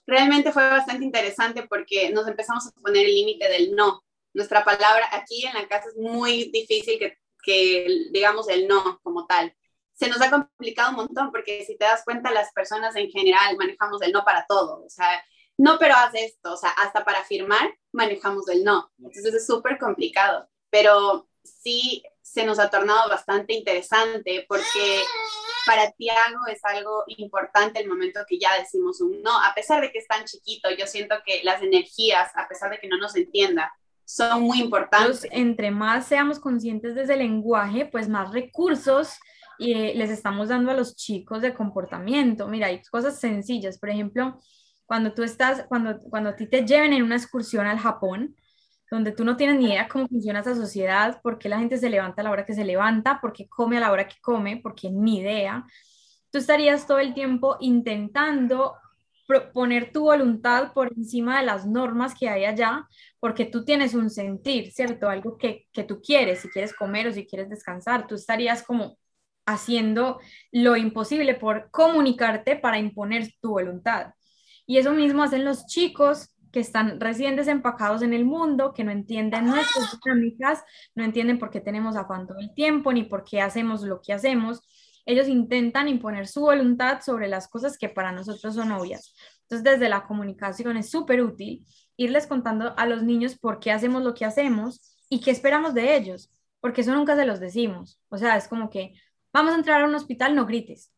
Realmente 0.07 0.53
fue 0.53 0.69
bastante 0.69 1.05
interesante 1.05 1.65
porque 1.69 2.11
nos 2.11 2.27
empezamos 2.27 2.67
a 2.67 2.73
poner 2.81 3.07
el 3.07 3.15
límite 3.15 3.49
del 3.49 3.77
no. 3.77 4.03
Nuestra 4.33 4.65
palabra 4.65 5.07
aquí 5.13 5.45
en 5.45 5.55
la 5.55 5.69
casa 5.69 5.89
es 5.91 5.97
muy 5.97 6.51
difícil 6.51 6.99
que, 6.99 7.19
que 7.45 8.09
digamos 8.11 8.49
el 8.49 8.67
no 8.67 9.01
como 9.03 9.27
tal 9.27 9.55
se 10.03 10.09
nos 10.09 10.21
ha 10.21 10.31
complicado 10.31 10.91
un 10.91 10.97
montón 10.97 11.31
porque 11.31 11.65
si 11.65 11.77
te 11.77 11.85
das 11.85 12.03
cuenta, 12.05 12.33
las 12.33 12.53
personas 12.53 12.97
en 12.97 13.09
general 13.09 13.57
manejamos 13.57 14.03
el 14.03 14.11
no 14.11 14.25
para 14.25 14.45
todo, 14.49 14.83
o 14.85 14.89
sea, 14.89 15.23
no, 15.57 15.79
pero 15.79 15.95
haz 15.95 16.13
esto, 16.15 16.55
o 16.55 16.57
sea, 16.57 16.71
hasta 16.71 17.05
para 17.05 17.23
firmar 17.23 17.73
manejamos 17.93 18.49
el 18.49 18.65
no. 18.65 18.91
Entonces 18.99 19.33
es 19.35 19.47
súper 19.47 19.79
complicado, 19.79 20.49
pero 20.71 21.29
sí 21.45 22.03
se 22.21 22.45
nos 22.45 22.59
ha 22.59 22.69
tornado 22.69 23.09
bastante 23.09 23.53
interesante 23.53 24.45
porque 24.49 25.03
para 25.67 25.93
Tiago 25.93 26.47
es 26.49 26.65
algo 26.65 27.05
importante 27.07 27.81
el 27.81 27.89
momento 27.89 28.21
que 28.27 28.41
ya 28.41 28.59
decimos 28.59 29.01
un 29.01 29.23
no, 29.23 29.41
a 29.41 29.55
pesar 29.55 29.83
de 29.83 29.93
que 29.93 29.99
es 29.99 30.09
tan 30.09 30.25
chiquito, 30.25 30.69
yo 30.77 30.89
siento 30.89 31.15
que 31.25 31.45
las 31.45 31.63
energías, 31.63 32.33
a 32.35 32.49
pesar 32.49 32.71
de 32.71 32.81
que 32.81 32.89
no 32.89 32.97
nos 32.99 33.15
entienda, 33.15 33.73
son 34.05 34.43
muy 34.43 34.61
importantes. 34.61 35.29
entre 35.31 35.71
más 35.71 36.07
seamos 36.07 36.41
conscientes 36.41 36.97
de 36.97 37.05
ese 37.05 37.17
lenguaje, 37.17 37.87
pues 37.87 38.09
más 38.09 38.33
recursos 38.33 39.17
y 39.63 39.73
eh, 39.75 39.93
les 39.95 40.11
estamos 40.11 40.49
dando 40.49 40.73
a 40.73 40.75
los 40.75 40.97
chicos 40.97 41.41
de 41.41 41.55
comportamiento. 41.55 42.49
Mira, 42.49 42.67
hay 42.67 42.83
cosas 42.91 43.21
sencillas, 43.21 43.79
por 43.79 43.91
ejemplo, 43.91 44.41
cuando 44.87 45.15
tú 45.15 45.23
estás, 45.23 45.65
cuando, 45.69 45.99
cuando 46.01 46.31
a 46.31 46.37
ti 46.37 46.47
te 46.47 46.67
lleven 46.67 46.93
en 46.93 47.03
una 47.03 47.17
excursión 47.17 47.67
al 47.67 47.79
Japón, 47.79 48.37
donde 48.91 49.13
tú 49.13 49.25
no 49.25 49.37
tienes 49.37 49.59
ni 49.59 49.67
idea 49.67 49.89
cómo 49.89 50.09
funciona 50.09 50.41
esa 50.41 50.55
sociedad, 50.55 51.21
por 51.23 51.39
qué 51.39 51.49
la 51.49 51.59
gente 51.59 51.79
se 51.79 51.89
levanta 51.89 52.21
a 52.21 52.25
la 52.25 52.31
hora 52.31 52.45
que 52.45 52.55
se 52.55 52.65
levanta, 52.65 53.21
por 53.21 53.33
qué 53.33 53.49
come 53.49 53.79
a 53.79 53.81
la 53.81 53.93
hora 53.93 54.07
que 54.07 54.17
come, 54.21 54.59
porque 54.63 54.91
ni 54.91 55.21
idea. 55.21 55.65
Tú 56.31 56.39
estarías 56.39 56.87
todo 56.87 56.99
el 56.99 57.15
tiempo 57.15 57.57
intentando 57.61 58.75
poner 59.55 59.93
tu 59.93 60.03
voluntad 60.03 60.73
por 60.75 60.93
encima 60.95 61.39
de 61.39 61.47
las 61.47 61.67
normas 61.67 62.15
que 62.15 62.29
hay 62.29 62.45
allá, 62.45 62.87
porque 63.21 63.47
tú 63.47 63.65
tienes 63.65 63.95
un 63.95 64.11
sentir, 64.11 64.73
¿cierto? 64.73 65.09
Algo 65.09 65.39
que, 65.39 65.69
que 65.73 65.85
tú 65.85 66.03
quieres, 66.03 66.41
si 66.41 66.49
quieres 66.49 66.75
comer 66.75 67.07
o 67.07 67.13
si 67.13 67.27
quieres 67.27 67.49
descansar, 67.49 68.07
tú 68.07 68.17
estarías 68.17 68.63
como 68.63 68.99
haciendo 69.47 70.21
lo 70.51 70.77
imposible 70.77 71.35
por 71.35 71.71
comunicarte 71.71 72.57
para 72.57 72.79
imponer 72.79 73.33
tu 73.41 73.51
voluntad. 73.51 74.15
Y 74.67 74.79
eso 74.79 74.93
mismo 74.93 75.23
hacen 75.23 75.45
los 75.45 75.67
chicos 75.67 76.33
que 76.53 76.61
están 76.61 77.01
recién 77.01 77.35
desempacados 77.35 78.03
en 78.03 78.13
el 78.13 78.25
mundo, 78.25 78.73
que 78.75 78.85
no 78.85 78.91
entienden 78.91 79.47
nuestras 79.47 79.99
dinámicas, 80.05 80.63
no 80.95 81.03
entienden 81.03 81.39
por 81.39 81.51
qué 81.51 81.61
tenemos 81.61 81.97
afán 81.97 82.27
todo 82.27 82.39
el 82.39 82.55
tiempo, 82.55 82.93
ni 82.93 83.05
por 83.05 83.25
qué 83.25 83.41
hacemos 83.41 83.83
lo 83.83 84.01
que 84.03 84.13
hacemos. 84.13 84.61
Ellos 85.07 85.29
intentan 85.29 85.89
imponer 85.89 86.29
su 86.29 86.43
voluntad 86.43 87.01
sobre 87.01 87.29
las 87.29 87.49
cosas 87.49 87.79
que 87.79 87.89
para 87.89 88.13
nosotros 88.13 88.55
son 88.55 88.71
obvias. 88.71 89.15
Entonces, 89.43 89.65
desde 89.65 89.89
la 89.89 90.07
comunicación 90.07 90.77
es 90.77 90.91
súper 90.91 91.23
útil 91.23 91.67
irles 91.97 92.27
contando 92.27 92.75
a 92.77 92.87
los 92.87 93.03
niños 93.03 93.39
por 93.39 93.59
qué 93.59 93.73
hacemos 93.73 94.03
lo 94.03 94.15
que 94.15 94.25
hacemos 94.25 94.97
y 95.09 95.21
qué 95.21 95.31
esperamos 95.31 95.75
de 95.75 95.97
ellos, 95.97 96.31
porque 96.61 96.83
eso 96.83 96.95
nunca 96.95 97.17
se 97.17 97.27
los 97.27 97.41
decimos. 97.41 98.01
O 98.09 98.19
sea, 98.19 98.37
es 98.37 98.49
como 98.49 98.71
que, 98.71 98.95
vamos 99.33 99.53
a 99.53 99.57
entrar 99.57 99.83
a 99.83 99.87
un 99.87 99.95
hospital, 99.95 100.35
no 100.35 100.47
grites, 100.47 100.93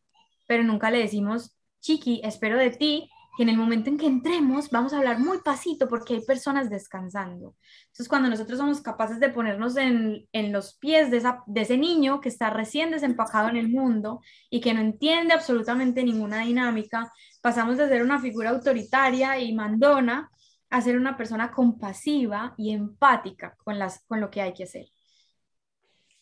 pero 0.47 0.63
nunca 0.63 0.91
le 0.91 0.99
decimos, 0.99 1.57
chiqui, 1.79 2.21
espero 2.23 2.57
de 2.57 2.71
ti 2.71 3.09
que 3.35 3.43
en 3.43 3.49
el 3.49 3.57
momento 3.57 3.89
en 3.89 3.97
que 3.97 4.07
entremos 4.07 4.69
vamos 4.69 4.93
a 4.93 4.97
hablar 4.97 5.19
muy 5.19 5.39
pasito 5.39 5.87
porque 5.87 6.15
hay 6.15 6.21
personas 6.21 6.69
descansando. 6.69 7.55
Entonces, 7.87 8.07
cuando 8.07 8.29
nosotros 8.29 8.57
somos 8.57 8.81
capaces 8.81 9.19
de 9.19 9.29
ponernos 9.29 9.75
en, 9.77 10.25
en 10.31 10.51
los 10.51 10.77
pies 10.77 11.11
de, 11.11 11.21
de 11.45 11.61
ese 11.61 11.77
niño 11.77 12.21
que 12.21 12.29
está 12.29 12.49
recién 12.49 12.91
desempacado 12.91 13.49
en 13.49 13.57
el 13.57 13.69
mundo 13.69 14.21
y 14.49 14.61
que 14.61 14.73
no 14.73 14.79
entiende 14.79 15.33
absolutamente 15.33 16.03
ninguna 16.03 16.39
dinámica, 16.39 17.11
pasamos 17.41 17.77
de 17.77 17.87
ser 17.89 18.03
una 18.03 18.19
figura 18.19 18.51
autoritaria 18.51 19.39
y 19.39 19.53
mandona 19.53 20.31
a 20.69 20.81
ser 20.81 20.97
una 20.97 21.17
persona 21.17 21.51
compasiva 21.51 22.53
y 22.57 22.71
empática 22.71 23.55
con, 23.63 23.77
las, 23.77 24.03
con 24.07 24.21
lo 24.21 24.29
que 24.29 24.41
hay 24.41 24.53
que 24.53 24.63
hacer 24.63 24.85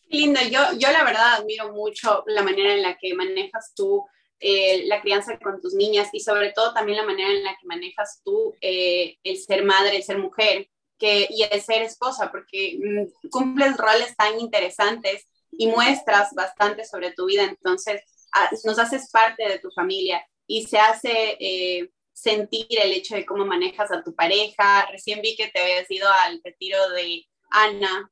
lindo. 0.08 0.40
Yo, 0.50 0.60
yo 0.78 0.90
la 0.90 1.04
verdad 1.04 1.34
admiro 1.34 1.72
mucho 1.72 2.24
la 2.26 2.42
manera 2.42 2.74
en 2.74 2.82
la 2.82 2.96
que 2.96 3.14
manejas 3.14 3.72
tú 3.74 4.04
eh, 4.40 4.84
la 4.86 5.00
crianza 5.00 5.38
con 5.38 5.60
tus 5.60 5.74
niñas 5.74 6.08
y 6.12 6.20
sobre 6.20 6.52
todo 6.52 6.74
también 6.74 6.98
la 6.98 7.06
manera 7.06 7.30
en 7.30 7.44
la 7.44 7.56
que 7.58 7.66
manejas 7.66 8.20
tú 8.24 8.54
eh, 8.60 9.16
el 9.22 9.38
ser 9.38 9.64
madre, 9.64 9.96
el 9.96 10.02
ser 10.02 10.18
mujer 10.18 10.68
que, 10.98 11.26
y 11.30 11.44
el 11.44 11.60
ser 11.62 11.82
esposa, 11.82 12.30
porque 12.30 12.78
mm, 12.78 13.28
cumples 13.30 13.76
roles 13.76 14.14
tan 14.16 14.38
interesantes 14.38 15.26
y 15.50 15.66
muestras 15.68 16.34
bastante 16.34 16.84
sobre 16.84 17.12
tu 17.12 17.26
vida. 17.26 17.44
Entonces, 17.44 18.02
nos 18.64 18.78
haces 18.78 19.10
parte 19.10 19.48
de 19.48 19.58
tu 19.60 19.70
familia 19.70 20.22
y 20.46 20.66
se 20.66 20.78
hace 20.78 21.36
eh, 21.40 21.90
sentir 22.12 22.66
el 22.70 22.92
hecho 22.92 23.14
de 23.14 23.24
cómo 23.24 23.46
manejas 23.46 23.90
a 23.92 24.02
tu 24.02 24.14
pareja. 24.14 24.86
Recién 24.90 25.22
vi 25.22 25.36
que 25.36 25.48
te 25.48 25.60
habías 25.60 25.90
ido 25.90 26.08
al 26.10 26.40
retiro 26.44 26.90
de 26.90 27.24
Ana, 27.54 28.10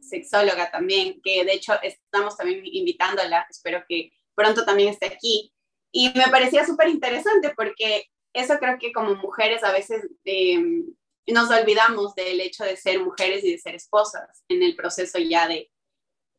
sexóloga 0.00 0.70
también, 0.70 1.20
que 1.22 1.44
de 1.44 1.54
hecho 1.54 1.72
estamos 1.82 2.36
también 2.36 2.60
invitándola, 2.64 3.46
espero 3.48 3.82
que 3.88 4.12
pronto 4.34 4.64
también 4.64 4.90
esté 4.90 5.06
aquí. 5.06 5.52
Y 5.90 6.12
me 6.14 6.28
parecía 6.30 6.66
súper 6.66 6.88
interesante 6.88 7.54
porque 7.56 8.10
eso 8.34 8.58
creo 8.58 8.78
que 8.78 8.92
como 8.92 9.14
mujeres 9.14 9.64
a 9.64 9.72
veces 9.72 10.06
em, 10.24 10.94
nos 11.26 11.50
olvidamos 11.50 12.14
del 12.14 12.40
hecho 12.40 12.64
de 12.64 12.76
ser 12.76 13.00
mujeres 13.00 13.42
y 13.44 13.52
de 13.52 13.58
ser 13.58 13.74
esposas 13.74 14.44
en 14.48 14.62
el 14.62 14.76
proceso 14.76 15.18
ya 15.18 15.48
de, 15.48 15.70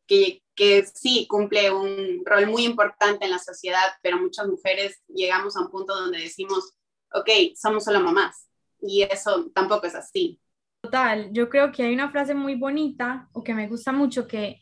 que, 0.05 0.43
que 0.55 0.85
sí 0.85 1.25
cumple 1.27 1.71
un 1.71 2.21
rol 2.23 2.45
muy 2.45 2.65
importante 2.65 3.25
en 3.25 3.31
la 3.31 3.39
sociedad, 3.39 3.93
pero 4.03 4.17
muchas 4.17 4.47
mujeres 4.47 5.01
llegamos 5.07 5.57
a 5.57 5.61
un 5.61 5.71
punto 5.71 5.95
donde 5.95 6.19
decimos, 6.19 6.73
ok, 7.13 7.29
somos 7.55 7.83
solo 7.83 7.99
mamás. 7.99 8.47
Y 8.79 9.01
eso 9.01 9.49
tampoco 9.55 9.87
es 9.87 9.95
así. 9.95 10.39
Total, 10.81 11.31
yo 11.33 11.49
creo 11.49 11.71
que 11.71 11.83
hay 11.83 11.93
una 11.93 12.11
frase 12.11 12.33
muy 12.33 12.55
bonita 12.55 13.29
o 13.33 13.43
que 13.43 13.53
me 13.53 13.67
gusta 13.67 13.91
mucho 13.91 14.27
que, 14.27 14.59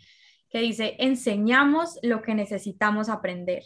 que 0.49 0.59
dice, 0.59 0.95
enseñamos 0.99 1.99
lo 2.01 2.21
que 2.21 2.33
necesitamos 2.33 3.09
aprender. 3.09 3.63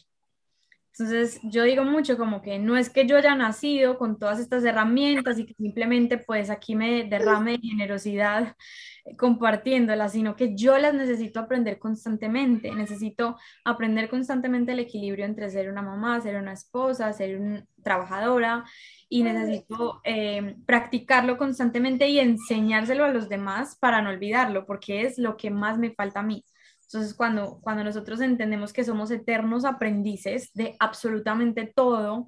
Entonces, 1.00 1.40
yo 1.44 1.64
digo 1.64 1.86
mucho 1.86 2.18
como 2.18 2.42
que 2.42 2.60
no 2.60 2.76
es 2.76 2.90
que 2.90 3.08
yo 3.08 3.16
haya 3.16 3.34
nacido 3.34 3.98
con 3.98 4.20
todas 4.20 4.38
estas 4.38 4.66
herramientas 4.66 5.40
y 5.40 5.46
que 5.46 5.54
simplemente 5.54 6.18
pues 6.18 6.50
aquí 6.50 6.76
me 6.76 7.06
derrame 7.06 7.54
de 7.54 7.60
generosidad 7.60 8.58
compartiéndolas, 9.18 10.12
sino 10.12 10.36
que 10.36 10.56
yo 10.56 10.78
las 10.78 10.94
necesito 10.94 11.40
aprender 11.40 11.80
constantemente. 11.80 12.72
Necesito 12.72 13.38
aprender 13.64 14.10
constantemente 14.10 14.74
el 14.74 14.80
equilibrio 14.80 15.26
entre 15.26 15.50
ser 15.50 15.70
una 15.72 15.82
mamá, 15.82 16.20
ser 16.20 16.36
una 16.36 16.52
esposa, 16.52 17.14
ser 17.14 17.40
una 17.40 17.66
trabajadora 17.82 18.66
y 19.08 19.24
necesito 19.24 20.02
eh, 20.04 20.58
practicarlo 20.66 21.38
constantemente 21.38 22.10
y 22.10 22.20
enseñárselo 22.20 23.06
a 23.06 23.10
los 23.10 23.30
demás 23.30 23.78
para 23.80 24.02
no 24.02 24.10
olvidarlo, 24.10 24.66
porque 24.66 25.04
es 25.04 25.18
lo 25.18 25.38
que 25.38 25.50
más 25.50 25.78
me 25.78 25.92
falta 25.92 26.20
a 26.20 26.24
mí. 26.24 26.44
Entonces, 26.92 27.14
cuando, 27.14 27.60
cuando 27.62 27.84
nosotros 27.84 28.20
entendemos 28.20 28.74
que 28.74 28.84
somos 28.84 29.12
eternos 29.12 29.64
aprendices 29.64 30.50
de 30.56 30.76
absolutamente 30.80 31.72
todo, 31.76 32.28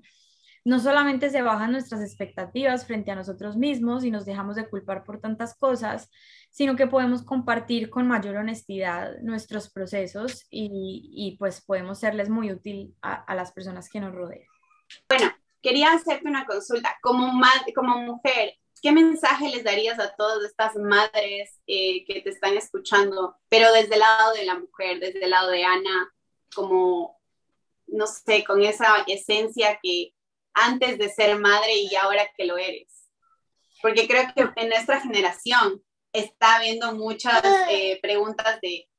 no 0.63 0.80
solamente 0.80 1.32
se 1.32 1.41
bajan 1.41 1.72
nuestras 1.72 2.01
expectativas 2.01 2.86
frente 2.86 3.10
a 3.10 3.15
nosotros 3.15 3.58
mismos 3.58 4.03
y 4.03 4.12
nos 4.12 4.25
dejamos 4.25 4.56
de 4.56 4.70
culpar 4.70 5.03
por 5.03 5.20
tantas 5.20 5.58
cosas, 5.58 6.12
sino 6.51 6.75
que 6.75 6.86
podemos 6.86 7.24
compartir 7.24 7.89
con 7.89 8.08
mayor 8.08 8.36
honestidad 8.36 9.18
nuestros 9.24 9.72
procesos 9.72 10.46
y, 10.51 11.36
pues 11.39 11.62
podemos 11.62 12.00
serles 12.00 12.30
muy 12.30 12.51
útil 12.51 12.94
a, 13.01 13.34
las 13.34 13.51
personas 13.51 13.89
que 13.89 14.00
nos 14.00 14.13
rodean. 14.13 14.46
Bueno, 15.10 15.32
quería 15.60 15.94
hacerte 15.94 16.27
una 16.27 16.46
consulta. 16.46 16.96
Como, 17.01 17.32
como 17.74 17.98
mujer, 17.98 18.53
¿qué 18.81 18.91
mensaje 18.91 19.50
les 19.50 19.63
darías 19.63 20.00
a 20.00 20.15
todas 20.15 20.43
estas 20.43 20.75
madres 20.75 21.59
eh, 21.67 22.03
que 22.05 22.21
te 22.21 22.29
están 22.29 22.57
escuchando, 22.57 23.38
pero 23.47 23.71
desde 23.71 23.93
el 23.93 24.00
lado 24.00 24.33
de 24.33 24.45
la 24.45 24.57
mujer, 24.57 25.00
desde 25.00 25.23
el 25.23 25.29
lado 25.29 25.50
de 25.50 25.63
Ana, 25.63 26.13
como, 26.55 27.21
no 27.88 28.07
sé, 28.07 28.43
con 28.43 28.63
esa 28.63 29.03
esencia 29.07 29.79
que 29.81 30.13
antes 30.53 30.97
de 30.97 31.09
ser 31.09 31.38
madre 31.38 31.73
y 31.75 31.95
ahora 31.95 32.29
que 32.35 32.45
lo 32.45 32.57
eres? 32.57 33.07
Porque 33.81 34.07
creo 34.07 34.23
que 34.35 34.50
en 34.61 34.69
nuestra 34.69 35.00
generación 35.00 35.83
está 36.11 36.55
habiendo 36.55 36.93
muchas 36.93 37.41
eh, 37.69 38.00
preguntas 38.01 38.59
de, 38.61 38.89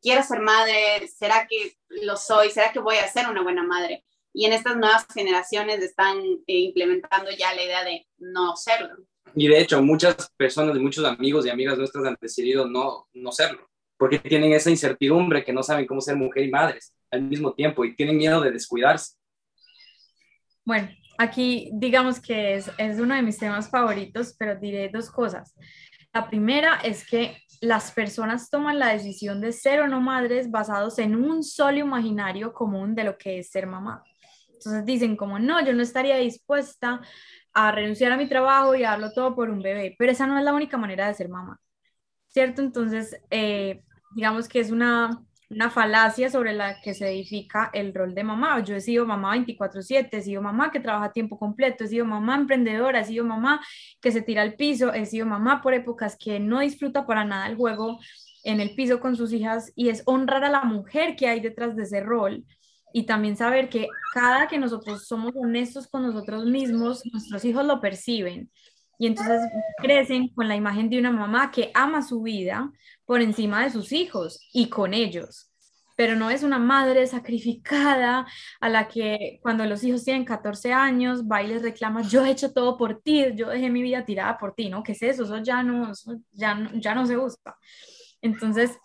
quiero 0.00 0.22
ser 0.22 0.40
madre, 0.40 1.08
¿será 1.08 1.46
que 1.48 1.76
lo 1.88 2.16
soy? 2.16 2.50
¿Será 2.50 2.72
que 2.72 2.80
voy 2.80 2.96
a 2.96 3.08
ser 3.08 3.28
una 3.28 3.42
buena 3.42 3.62
madre? 3.62 4.04
Y 4.32 4.46
en 4.46 4.52
estas 4.52 4.76
nuevas 4.76 5.06
generaciones 5.12 5.80
están 5.80 6.18
eh, 6.18 6.42
implementando 6.46 7.30
ya 7.30 7.54
la 7.54 7.62
idea 7.62 7.84
de 7.84 8.06
no 8.18 8.56
serlo. 8.56 9.06
Y 9.36 9.48
de 9.48 9.60
hecho, 9.60 9.82
muchas 9.82 10.30
personas, 10.36 10.76
muchos 10.78 11.04
amigos 11.04 11.46
y 11.46 11.50
amigas 11.50 11.76
nuestras 11.76 12.04
han 12.04 12.16
decidido 12.20 12.66
no, 12.66 13.08
no 13.14 13.32
serlo, 13.32 13.68
porque 13.96 14.18
tienen 14.18 14.52
esa 14.52 14.70
incertidumbre 14.70 15.44
que 15.44 15.52
no 15.52 15.62
saben 15.62 15.86
cómo 15.86 16.00
ser 16.00 16.16
mujer 16.16 16.44
y 16.44 16.50
madres 16.50 16.94
al 17.10 17.22
mismo 17.22 17.52
tiempo 17.52 17.84
y 17.84 17.96
tienen 17.96 18.16
miedo 18.16 18.40
de 18.40 18.50
descuidarse. 18.50 19.16
Bueno, 20.64 20.88
aquí 21.18 21.70
digamos 21.74 22.20
que 22.20 22.54
es, 22.54 22.70
es 22.78 22.98
uno 22.98 23.14
de 23.14 23.22
mis 23.22 23.38
temas 23.38 23.68
favoritos, 23.68 24.34
pero 24.38 24.56
diré 24.56 24.88
dos 24.88 25.10
cosas. 25.10 25.54
La 26.12 26.28
primera 26.28 26.76
es 26.84 27.06
que 27.06 27.36
las 27.60 27.92
personas 27.92 28.50
toman 28.50 28.78
la 28.78 28.92
decisión 28.92 29.40
de 29.40 29.52
ser 29.52 29.80
o 29.80 29.88
no 29.88 30.00
madres 30.00 30.50
basados 30.50 30.98
en 30.98 31.16
un 31.16 31.42
solo 31.42 31.78
imaginario 31.78 32.52
común 32.52 32.94
de 32.94 33.04
lo 33.04 33.18
que 33.18 33.38
es 33.38 33.50
ser 33.50 33.66
mamá. 33.66 34.04
Entonces 34.48 34.84
dicen 34.84 35.16
como, 35.16 35.38
no, 35.38 35.64
yo 35.64 35.72
no 35.72 35.82
estaría 35.82 36.16
dispuesta 36.16 37.00
a 37.54 37.72
renunciar 37.72 38.12
a 38.12 38.16
mi 38.16 38.28
trabajo 38.28 38.74
y 38.74 38.84
a 38.84 38.90
darlo 38.90 39.12
todo 39.12 39.34
por 39.34 39.50
un 39.50 39.62
bebé, 39.62 39.94
pero 39.98 40.12
esa 40.12 40.26
no 40.26 40.38
es 40.38 40.44
la 40.44 40.52
única 40.52 40.76
manera 40.76 41.06
de 41.08 41.14
ser 41.14 41.28
mamá, 41.28 41.60
¿cierto? 42.28 42.62
Entonces, 42.62 43.16
eh, 43.30 43.82
digamos 44.16 44.48
que 44.48 44.60
es 44.60 44.70
una, 44.70 45.22
una 45.50 45.70
falacia 45.70 46.30
sobre 46.30 46.52
la 46.52 46.80
que 46.80 46.94
se 46.94 47.08
edifica 47.08 47.70
el 47.72 47.94
rol 47.94 48.14
de 48.14 48.24
mamá. 48.24 48.62
Yo 48.64 48.76
he 48.76 48.80
sido 48.80 49.06
mamá 49.06 49.32
24/7, 49.32 50.18
he 50.18 50.22
sido 50.22 50.42
mamá 50.42 50.70
que 50.72 50.80
trabaja 50.80 51.06
a 51.06 51.12
tiempo 51.12 51.38
completo, 51.38 51.84
he 51.84 51.88
sido 51.88 52.04
mamá 52.04 52.36
emprendedora, 52.36 53.00
he 53.00 53.04
sido 53.04 53.24
mamá 53.24 53.60
que 54.00 54.10
se 54.12 54.22
tira 54.22 54.42
al 54.42 54.54
piso, 54.54 54.92
he 54.92 55.06
sido 55.06 55.26
mamá 55.26 55.62
por 55.62 55.74
épocas 55.74 56.16
que 56.18 56.40
no 56.40 56.60
disfruta 56.60 57.06
para 57.06 57.24
nada 57.24 57.46
el 57.46 57.56
juego 57.56 57.98
en 58.42 58.60
el 58.60 58.74
piso 58.74 59.00
con 59.00 59.16
sus 59.16 59.32
hijas 59.32 59.72
y 59.74 59.88
es 59.88 60.02
honrar 60.06 60.44
a 60.44 60.50
la 60.50 60.64
mujer 60.64 61.16
que 61.16 61.28
hay 61.28 61.40
detrás 61.40 61.76
de 61.76 61.84
ese 61.84 62.00
rol 62.00 62.44
y 62.96 63.06
también 63.06 63.36
saber 63.36 63.68
que 63.68 63.88
cada 64.12 64.46
que 64.46 64.56
nosotros 64.56 65.08
somos 65.08 65.32
honestos 65.34 65.88
con 65.88 66.04
nosotros 66.04 66.46
mismos, 66.46 67.02
nuestros 67.12 67.44
hijos 67.44 67.66
lo 67.66 67.80
perciben. 67.80 68.52
Y 69.00 69.08
entonces 69.08 69.40
crecen 69.78 70.28
con 70.28 70.46
la 70.46 70.54
imagen 70.54 70.88
de 70.88 71.00
una 71.00 71.10
mamá 71.10 71.50
que 71.50 71.72
ama 71.74 72.02
su 72.02 72.22
vida 72.22 72.70
por 73.04 73.20
encima 73.20 73.64
de 73.64 73.70
sus 73.70 73.90
hijos 73.90 74.38
y 74.52 74.68
con 74.68 74.94
ellos. 74.94 75.50
Pero 75.96 76.14
no 76.14 76.30
es 76.30 76.44
una 76.44 76.60
madre 76.60 77.04
sacrificada 77.08 78.28
a 78.60 78.68
la 78.68 78.86
que 78.86 79.40
cuando 79.42 79.66
los 79.66 79.82
hijos 79.82 80.04
tienen 80.04 80.24
14 80.24 80.72
años 80.72 81.24
va 81.24 81.42
y 81.42 81.48
les 81.48 81.62
reclama, 81.62 82.02
yo 82.02 82.24
he 82.24 82.30
hecho 82.30 82.52
todo 82.52 82.76
por 82.76 83.02
ti, 83.02 83.24
yo 83.34 83.48
dejé 83.48 83.70
mi 83.70 83.82
vida 83.82 84.04
tirada 84.04 84.38
por 84.38 84.54
ti, 84.54 84.68
¿no? 84.68 84.84
¿Qué 84.84 84.92
es 84.92 85.02
eso? 85.02 85.24
Eso 85.24 85.38
ya 85.38 85.64
no, 85.64 85.90
ya 86.30 86.54
no, 86.54 86.70
ya 86.74 86.94
no 86.94 87.06
se 87.06 87.16
gusta. 87.16 87.56
Entonces, 88.22 88.78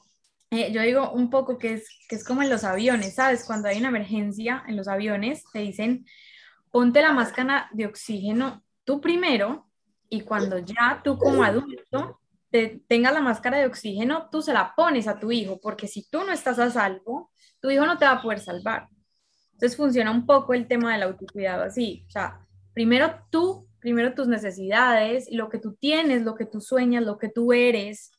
eh, 0.52 0.72
yo 0.72 0.82
digo 0.82 1.12
un 1.12 1.30
poco 1.30 1.58
que 1.58 1.74
es, 1.74 1.88
que 2.08 2.16
es 2.16 2.24
como 2.24 2.42
en 2.42 2.50
los 2.50 2.64
aviones, 2.64 3.16
¿sabes? 3.16 3.44
Cuando 3.46 3.68
hay 3.68 3.78
una 3.78 3.90
emergencia 3.90 4.64
en 4.68 4.76
los 4.78 4.88
aviones, 4.88 5.44
te 5.54 5.60
dicen, 5.60 6.06
ponte 6.72 7.02
la 7.02 7.14
máscara 7.14 7.70
de 7.72 7.86
oxígeno 7.86 8.64
tú 8.84 9.00
primero 9.00 9.70
y 10.10 10.22
cuando 10.22 10.58
ya 10.58 11.02
tú 11.04 11.18
como 11.20 11.44
adulto 11.44 12.20
te, 12.50 12.82
tengas 12.88 13.14
la 13.14 13.22
máscara 13.22 13.60
de 13.60 13.68
oxígeno, 13.68 14.28
tú 14.32 14.42
se 14.42 14.52
la 14.52 14.74
pones 14.76 15.08
a 15.08 15.20
tu 15.20 15.32
hijo, 15.32 15.60
porque 15.62 15.88
si 15.88 16.10
tú 16.10 16.24
no 16.24 16.32
estás 16.32 16.58
a 16.58 16.72
salvo, 16.72 17.32
tu 17.60 17.70
hijo 17.70 17.86
no 17.86 18.00
te 18.00 18.06
va 18.06 18.14
a 18.14 18.22
poder 18.24 18.40
salvar. 18.40 18.88
Entonces 19.54 19.78
funciona 19.78 20.10
un 20.10 20.26
poco 20.26 20.56
el 20.56 20.68
tema 20.68 20.94
del 20.94 21.04
autocuidado 21.04 21.64
así, 21.64 22.04
o 22.08 22.10
sea, 22.10 22.40
primero 22.74 23.14
tú, 23.30 23.68
primero 23.80 24.16
tus 24.16 24.28
necesidades, 24.28 25.28
lo 25.32 25.50
que 25.50 25.60
tú 25.60 25.76
tienes, 25.76 26.24
lo 26.24 26.34
que 26.34 26.46
tú 26.46 26.60
sueñas, 26.60 27.04
lo 27.04 27.20
que 27.20 27.30
tú 27.30 27.54
eres, 27.54 28.12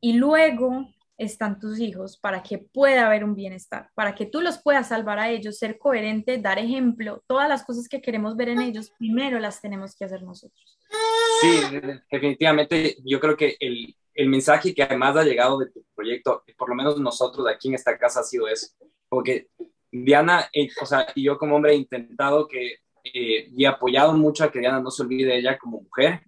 y 0.00 0.14
luego 0.14 0.88
están 1.18 1.58
tus 1.58 1.78
hijos 1.80 2.18
para 2.18 2.42
que 2.42 2.58
pueda 2.58 3.06
haber 3.06 3.24
un 3.24 3.34
bienestar, 3.34 3.90
para 3.94 4.14
que 4.14 4.26
tú 4.26 4.40
los 4.40 4.58
puedas 4.62 4.88
salvar 4.88 5.18
a 5.18 5.30
ellos, 5.30 5.58
ser 5.58 5.78
coherente, 5.78 6.38
dar 6.38 6.58
ejemplo, 6.58 7.22
todas 7.26 7.48
las 7.48 7.64
cosas 7.64 7.88
que 7.88 8.02
queremos 8.02 8.36
ver 8.36 8.50
en 8.50 8.60
ellos, 8.60 8.92
primero 8.98 9.38
las 9.38 9.60
tenemos 9.60 9.96
que 9.96 10.04
hacer 10.04 10.22
nosotros. 10.22 10.78
Sí, 11.40 11.60
definitivamente 12.10 12.96
yo 13.04 13.18
creo 13.18 13.36
que 13.36 13.56
el, 13.60 13.94
el 14.14 14.28
mensaje 14.28 14.74
que 14.74 14.82
además 14.82 15.16
ha 15.16 15.24
llegado 15.24 15.58
de 15.58 15.70
tu 15.70 15.84
proyecto, 15.94 16.44
por 16.56 16.68
lo 16.68 16.74
menos 16.74 17.00
nosotros 17.00 17.46
aquí 17.48 17.68
en 17.68 17.74
esta 17.74 17.96
casa 17.98 18.20
ha 18.20 18.24
sido 18.24 18.48
eso, 18.48 18.68
porque 19.08 19.48
Diana, 19.90 20.48
eh, 20.52 20.68
o 20.80 20.86
sea, 20.86 21.06
y 21.14 21.24
yo 21.24 21.38
como 21.38 21.56
hombre 21.56 21.72
he 21.72 21.76
intentado 21.76 22.46
que, 22.46 22.76
eh, 23.04 23.48
y 23.56 23.64
apoyado 23.64 24.12
mucho 24.14 24.44
a 24.44 24.50
que 24.50 24.58
Diana 24.58 24.80
no 24.80 24.90
se 24.90 25.02
olvide 25.02 25.30
de 25.30 25.38
ella 25.38 25.58
como 25.58 25.80
mujer, 25.80 26.20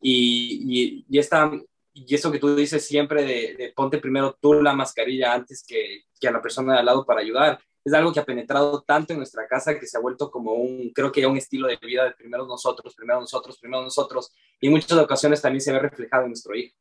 y, 0.00 0.64
y, 0.66 1.06
y 1.08 1.18
esta 1.18 1.52
y 1.94 2.14
eso 2.14 2.32
que 2.32 2.38
tú 2.38 2.54
dices 2.54 2.86
siempre 2.86 3.22
de, 3.24 3.72
ponte 3.76 3.98
primero 3.98 4.36
tú 4.40 4.54
la 4.54 4.72
mascarilla 4.72 5.34
antes 5.34 5.64
que, 5.66 6.04
que, 6.18 6.28
a 6.28 6.32
la 6.32 6.40
persona 6.40 6.74
de 6.74 6.78
al 6.80 6.86
lado 6.86 7.04
para 7.04 7.20
ayudar, 7.20 7.60
es 7.84 7.92
algo 7.92 8.12
que 8.12 8.20
ha 8.20 8.24
penetrado 8.24 8.82
tanto 8.82 9.12
en 9.12 9.18
nuestra 9.18 9.46
casa 9.46 9.78
que 9.78 9.86
se 9.86 9.98
ha 9.98 10.00
vuelto 10.00 10.30
como 10.30 10.54
un, 10.54 10.90
creo 10.94 11.10
que 11.10 11.20
ya 11.20 11.28
un 11.28 11.36
estilo 11.36 11.68
de 11.68 11.76
vida 11.76 12.04
de 12.04 12.12
primero 12.12 12.46
nosotros, 12.46 12.94
primero 12.94 13.20
nosotros, 13.20 13.58
primero 13.58 13.82
nosotros, 13.82 14.32
y 14.60 14.68
en 14.68 14.72
muchas 14.72 14.92
ocasiones 14.92 15.42
también 15.42 15.60
se 15.60 15.72
ve 15.72 15.80
reflejado 15.80 16.24
en 16.24 16.30
nuestro 16.30 16.54
hijo. 16.54 16.76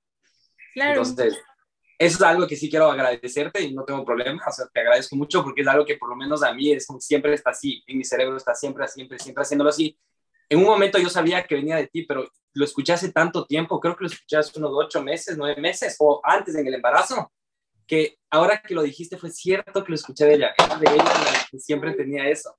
Claro. 0.73 0.91
Entonces, 0.91 1.37
eso 1.97 2.15
es 2.15 2.21
algo 2.21 2.47
que 2.47 2.55
sí 2.55 2.69
quiero 2.69 2.89
agradecerte 2.89 3.61
y 3.61 3.73
no 3.73 3.83
tengo 3.83 4.05
problema, 4.05 4.41
o 4.47 4.51
sea, 4.51 4.65
te 4.73 4.79
agradezco 4.79 5.15
mucho 5.15 5.43
porque 5.43 5.61
es 5.61 5.67
algo 5.67 5.85
que 5.85 5.97
por 5.97 6.09
lo 6.09 6.15
menos 6.15 6.43
a 6.43 6.53
mí 6.53 6.71
es, 6.71 6.87
siempre 6.99 7.33
está 7.33 7.51
así, 7.51 7.83
en 7.87 7.97
mi 7.97 8.03
cerebro 8.03 8.37
está 8.37 8.55
siempre, 8.55 8.87
siempre, 8.87 9.19
siempre 9.19 9.41
haciéndolo 9.43 9.69
así. 9.69 9.97
En 10.51 10.59
un 10.59 10.65
momento 10.65 10.99
yo 10.99 11.09
sabía 11.09 11.45
que 11.47 11.55
venía 11.55 11.77
de 11.77 11.87
ti, 11.87 12.03
pero 12.03 12.29
lo 12.53 12.65
escuché 12.65 12.91
hace 12.91 13.09
tanto 13.13 13.45
tiempo, 13.45 13.79
creo 13.79 13.95
que 13.95 14.03
lo 14.03 14.09
escuché 14.09 14.35
hace 14.35 14.59
unos 14.59 14.71
ocho 14.73 15.01
meses, 15.01 15.37
nueve 15.37 15.61
meses 15.61 15.95
o 15.97 16.19
antes 16.25 16.53
en 16.55 16.67
el 16.67 16.73
embarazo, 16.73 17.31
que 17.87 18.17
ahora 18.29 18.61
que 18.61 18.73
lo 18.73 18.81
dijiste 18.81 19.15
fue 19.15 19.31
cierto 19.31 19.81
que 19.81 19.91
lo 19.91 19.95
escuché 19.95 20.25
de 20.25 20.33
ella, 20.33 20.53
era 20.57 20.77
de 20.77 20.93
ella 20.93 21.13
que 21.49 21.57
siempre 21.57 21.93
tenía 21.93 22.27
eso. 22.27 22.53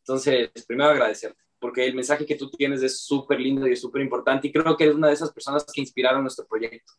Entonces, 0.00 0.50
primero 0.66 0.90
agradecerte, 0.90 1.40
porque 1.60 1.86
el 1.86 1.94
mensaje 1.94 2.26
que 2.26 2.34
tú 2.34 2.50
tienes 2.50 2.82
es 2.82 3.00
súper 3.00 3.38
lindo 3.38 3.68
y 3.68 3.74
es 3.74 3.80
súper 3.80 4.02
importante 4.02 4.48
y 4.48 4.52
creo 4.52 4.76
que 4.76 4.82
eres 4.82 4.96
una 4.96 5.06
de 5.06 5.14
esas 5.14 5.32
personas 5.32 5.64
que 5.72 5.80
inspiraron 5.80 6.22
nuestro 6.22 6.48
proyecto, 6.48 6.94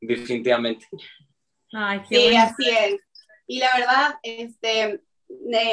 definitivamente. 0.00 0.86
Ay, 1.72 2.02
qué 2.08 2.28
sí, 2.28 2.36
así 2.36 2.70
es. 2.70 3.00
Y 3.48 3.58
la 3.58 3.76
verdad, 3.76 4.14
este, 4.22 5.02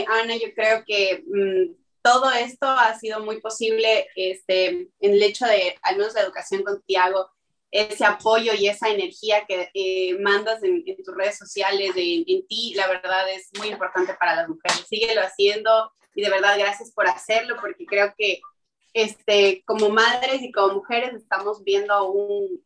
Ana, 0.07 0.35
yo 0.35 0.51
creo 0.55 0.83
que 0.83 1.23
mm, 1.27 1.79
todo 2.01 2.31
esto 2.31 2.67
ha 2.67 2.97
sido 2.97 3.19
muy 3.21 3.41
posible 3.41 4.07
este, 4.15 4.67
en 4.67 4.89
el 4.99 5.23
hecho 5.23 5.45
de, 5.45 5.75
al 5.81 5.97
menos 5.97 6.13
la 6.13 6.21
educación 6.21 6.63
con 6.63 6.81
Tiago, 6.83 7.29
ese 7.71 8.03
apoyo 8.05 8.53
y 8.53 8.67
esa 8.67 8.89
energía 8.89 9.45
que 9.45 9.69
eh, 9.73 10.17
mandas 10.19 10.63
en, 10.63 10.83
tus 11.03 11.15
redes 11.15 11.37
sociales, 11.37 11.91
en, 11.95 12.47
ti, 12.47 12.73
la 12.75 12.87
verdad 12.87 13.29
es 13.31 13.49
muy 13.57 13.67
importante 13.67 14.15
para 14.15 14.35
las 14.35 14.47
mujeres. 14.47 14.85
Síguelo 14.89 15.21
haciendo 15.21 15.91
y 16.15 16.21
de 16.21 16.29
verdad 16.29 16.57
gracias 16.57 16.91
por 16.91 17.07
hacerlo 17.07 17.57
porque 17.61 17.85
creo 17.85 18.13
que 18.17 18.41
este, 18.93 19.63
como 19.65 19.89
madres 19.89 20.41
y 20.41 20.51
como 20.51 20.75
mujeres 20.75 21.13
estamos 21.13 21.63
viendo 21.63 22.11
un, 22.11 22.63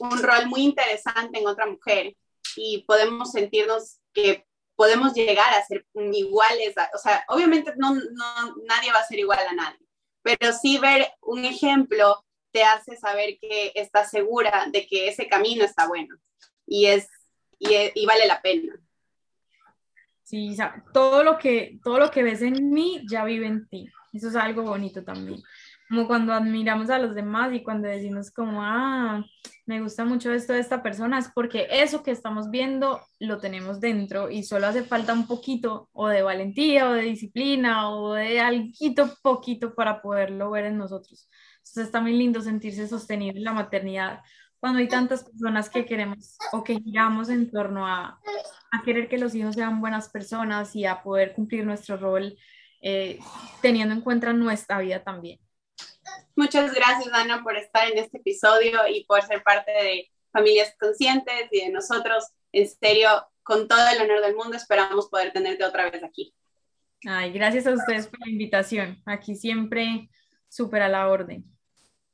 un 0.00 0.22
rol 0.22 0.46
muy 0.46 0.62
interesante 0.62 1.38
en 1.38 1.46
otra 1.46 1.66
mujer 1.66 2.16
y 2.56 2.82
podemos 2.88 3.30
sentirnos 3.30 4.00
que 4.12 4.44
podemos 4.80 5.12
llegar 5.12 5.52
a 5.52 5.62
ser 5.62 5.84
iguales, 5.94 6.74
o 6.94 6.98
sea, 6.98 7.22
obviamente 7.28 7.74
no, 7.76 7.92
no, 7.92 8.56
nadie 8.66 8.90
va 8.90 9.00
a 9.00 9.06
ser 9.06 9.18
igual 9.18 9.38
a 9.46 9.52
nadie, 9.52 9.78
pero 10.22 10.54
sí 10.54 10.78
ver 10.78 11.06
un 11.20 11.44
ejemplo 11.44 12.24
te 12.50 12.64
hace 12.64 12.96
saber 12.96 13.36
que 13.38 13.72
estás 13.74 14.10
segura 14.10 14.68
de 14.72 14.86
que 14.86 15.08
ese 15.08 15.28
camino 15.28 15.66
está 15.66 15.86
bueno 15.86 16.16
y, 16.64 16.86
es, 16.86 17.10
y, 17.58 17.68
y 17.94 18.06
vale 18.06 18.26
la 18.26 18.40
pena. 18.40 18.74
Sí, 20.22 20.56
todo 20.94 21.24
lo, 21.24 21.36
que, 21.36 21.78
todo 21.84 21.98
lo 21.98 22.10
que 22.10 22.22
ves 22.22 22.40
en 22.40 22.70
mí 22.70 23.04
ya 23.06 23.22
vive 23.24 23.48
en 23.48 23.68
ti. 23.68 23.86
Eso 24.14 24.28
es 24.28 24.36
algo 24.36 24.62
bonito 24.62 25.04
también 25.04 25.42
como 25.90 26.06
cuando 26.06 26.32
admiramos 26.32 26.88
a 26.88 27.00
los 27.00 27.16
demás 27.16 27.52
y 27.52 27.64
cuando 27.64 27.88
decimos 27.88 28.30
como, 28.30 28.62
ah, 28.62 29.24
me 29.66 29.80
gusta 29.80 30.04
mucho 30.04 30.32
esto 30.32 30.52
de 30.52 30.60
esta 30.60 30.84
persona, 30.84 31.18
es 31.18 31.28
porque 31.34 31.66
eso 31.68 32.04
que 32.04 32.12
estamos 32.12 32.48
viendo 32.48 33.00
lo 33.18 33.38
tenemos 33.38 33.80
dentro 33.80 34.30
y 34.30 34.44
solo 34.44 34.68
hace 34.68 34.84
falta 34.84 35.12
un 35.12 35.26
poquito 35.26 35.88
o 35.92 36.06
de 36.06 36.22
valentía 36.22 36.88
o 36.88 36.92
de 36.92 37.02
disciplina 37.02 37.90
o 37.90 38.14
de 38.14 38.38
algo 38.38 38.70
poquito 39.20 39.74
para 39.74 40.00
poderlo 40.00 40.52
ver 40.52 40.66
en 40.66 40.78
nosotros. 40.78 41.28
Entonces 41.56 41.86
está 41.86 42.00
muy 42.00 42.16
lindo 42.16 42.40
sentirse 42.40 42.86
sostenido 42.86 43.36
en 43.36 43.42
la 43.42 43.52
maternidad 43.52 44.20
cuando 44.60 44.78
hay 44.78 44.86
tantas 44.86 45.24
personas 45.24 45.68
que 45.70 45.86
queremos 45.86 46.36
o 46.52 46.62
que 46.62 46.78
giramos 46.78 47.30
en 47.30 47.50
torno 47.50 47.86
a, 47.86 48.20
a 48.70 48.82
querer 48.84 49.08
que 49.08 49.18
los 49.18 49.34
hijos 49.34 49.56
sean 49.56 49.80
buenas 49.80 50.08
personas 50.08 50.76
y 50.76 50.86
a 50.86 51.02
poder 51.02 51.32
cumplir 51.32 51.66
nuestro 51.66 51.96
rol 51.96 52.36
eh, 52.80 53.18
teniendo 53.60 53.92
en 53.92 54.02
cuenta 54.02 54.32
nuestra 54.32 54.78
vida 54.78 55.02
también. 55.02 55.40
Muchas 56.40 56.72
gracias, 56.72 57.12
Ana, 57.12 57.42
por 57.42 57.54
estar 57.58 57.86
en 57.92 57.98
este 57.98 58.16
episodio 58.16 58.88
y 58.88 59.04
por 59.04 59.20
ser 59.20 59.42
parte 59.42 59.70
de 59.72 60.10
Familias 60.32 60.74
Conscientes 60.80 61.48
y 61.52 61.66
de 61.66 61.68
nosotros. 61.68 62.24
En 62.50 62.66
serio, 62.66 63.10
con 63.42 63.68
todo 63.68 63.86
el 63.94 64.00
honor 64.00 64.22
del 64.22 64.34
mundo, 64.34 64.56
esperamos 64.56 65.10
poder 65.10 65.34
tenerte 65.34 65.64
otra 65.64 65.90
vez 65.90 66.02
aquí. 66.02 66.34
Ay, 67.06 67.30
gracias 67.30 67.66
a 67.66 67.74
ustedes 67.74 68.06
por 68.06 68.20
la 68.20 68.32
invitación. 68.32 69.02
Aquí 69.04 69.34
siempre 69.34 70.08
súper 70.48 70.80
a 70.80 70.88
la 70.88 71.08
orden. 71.10 71.44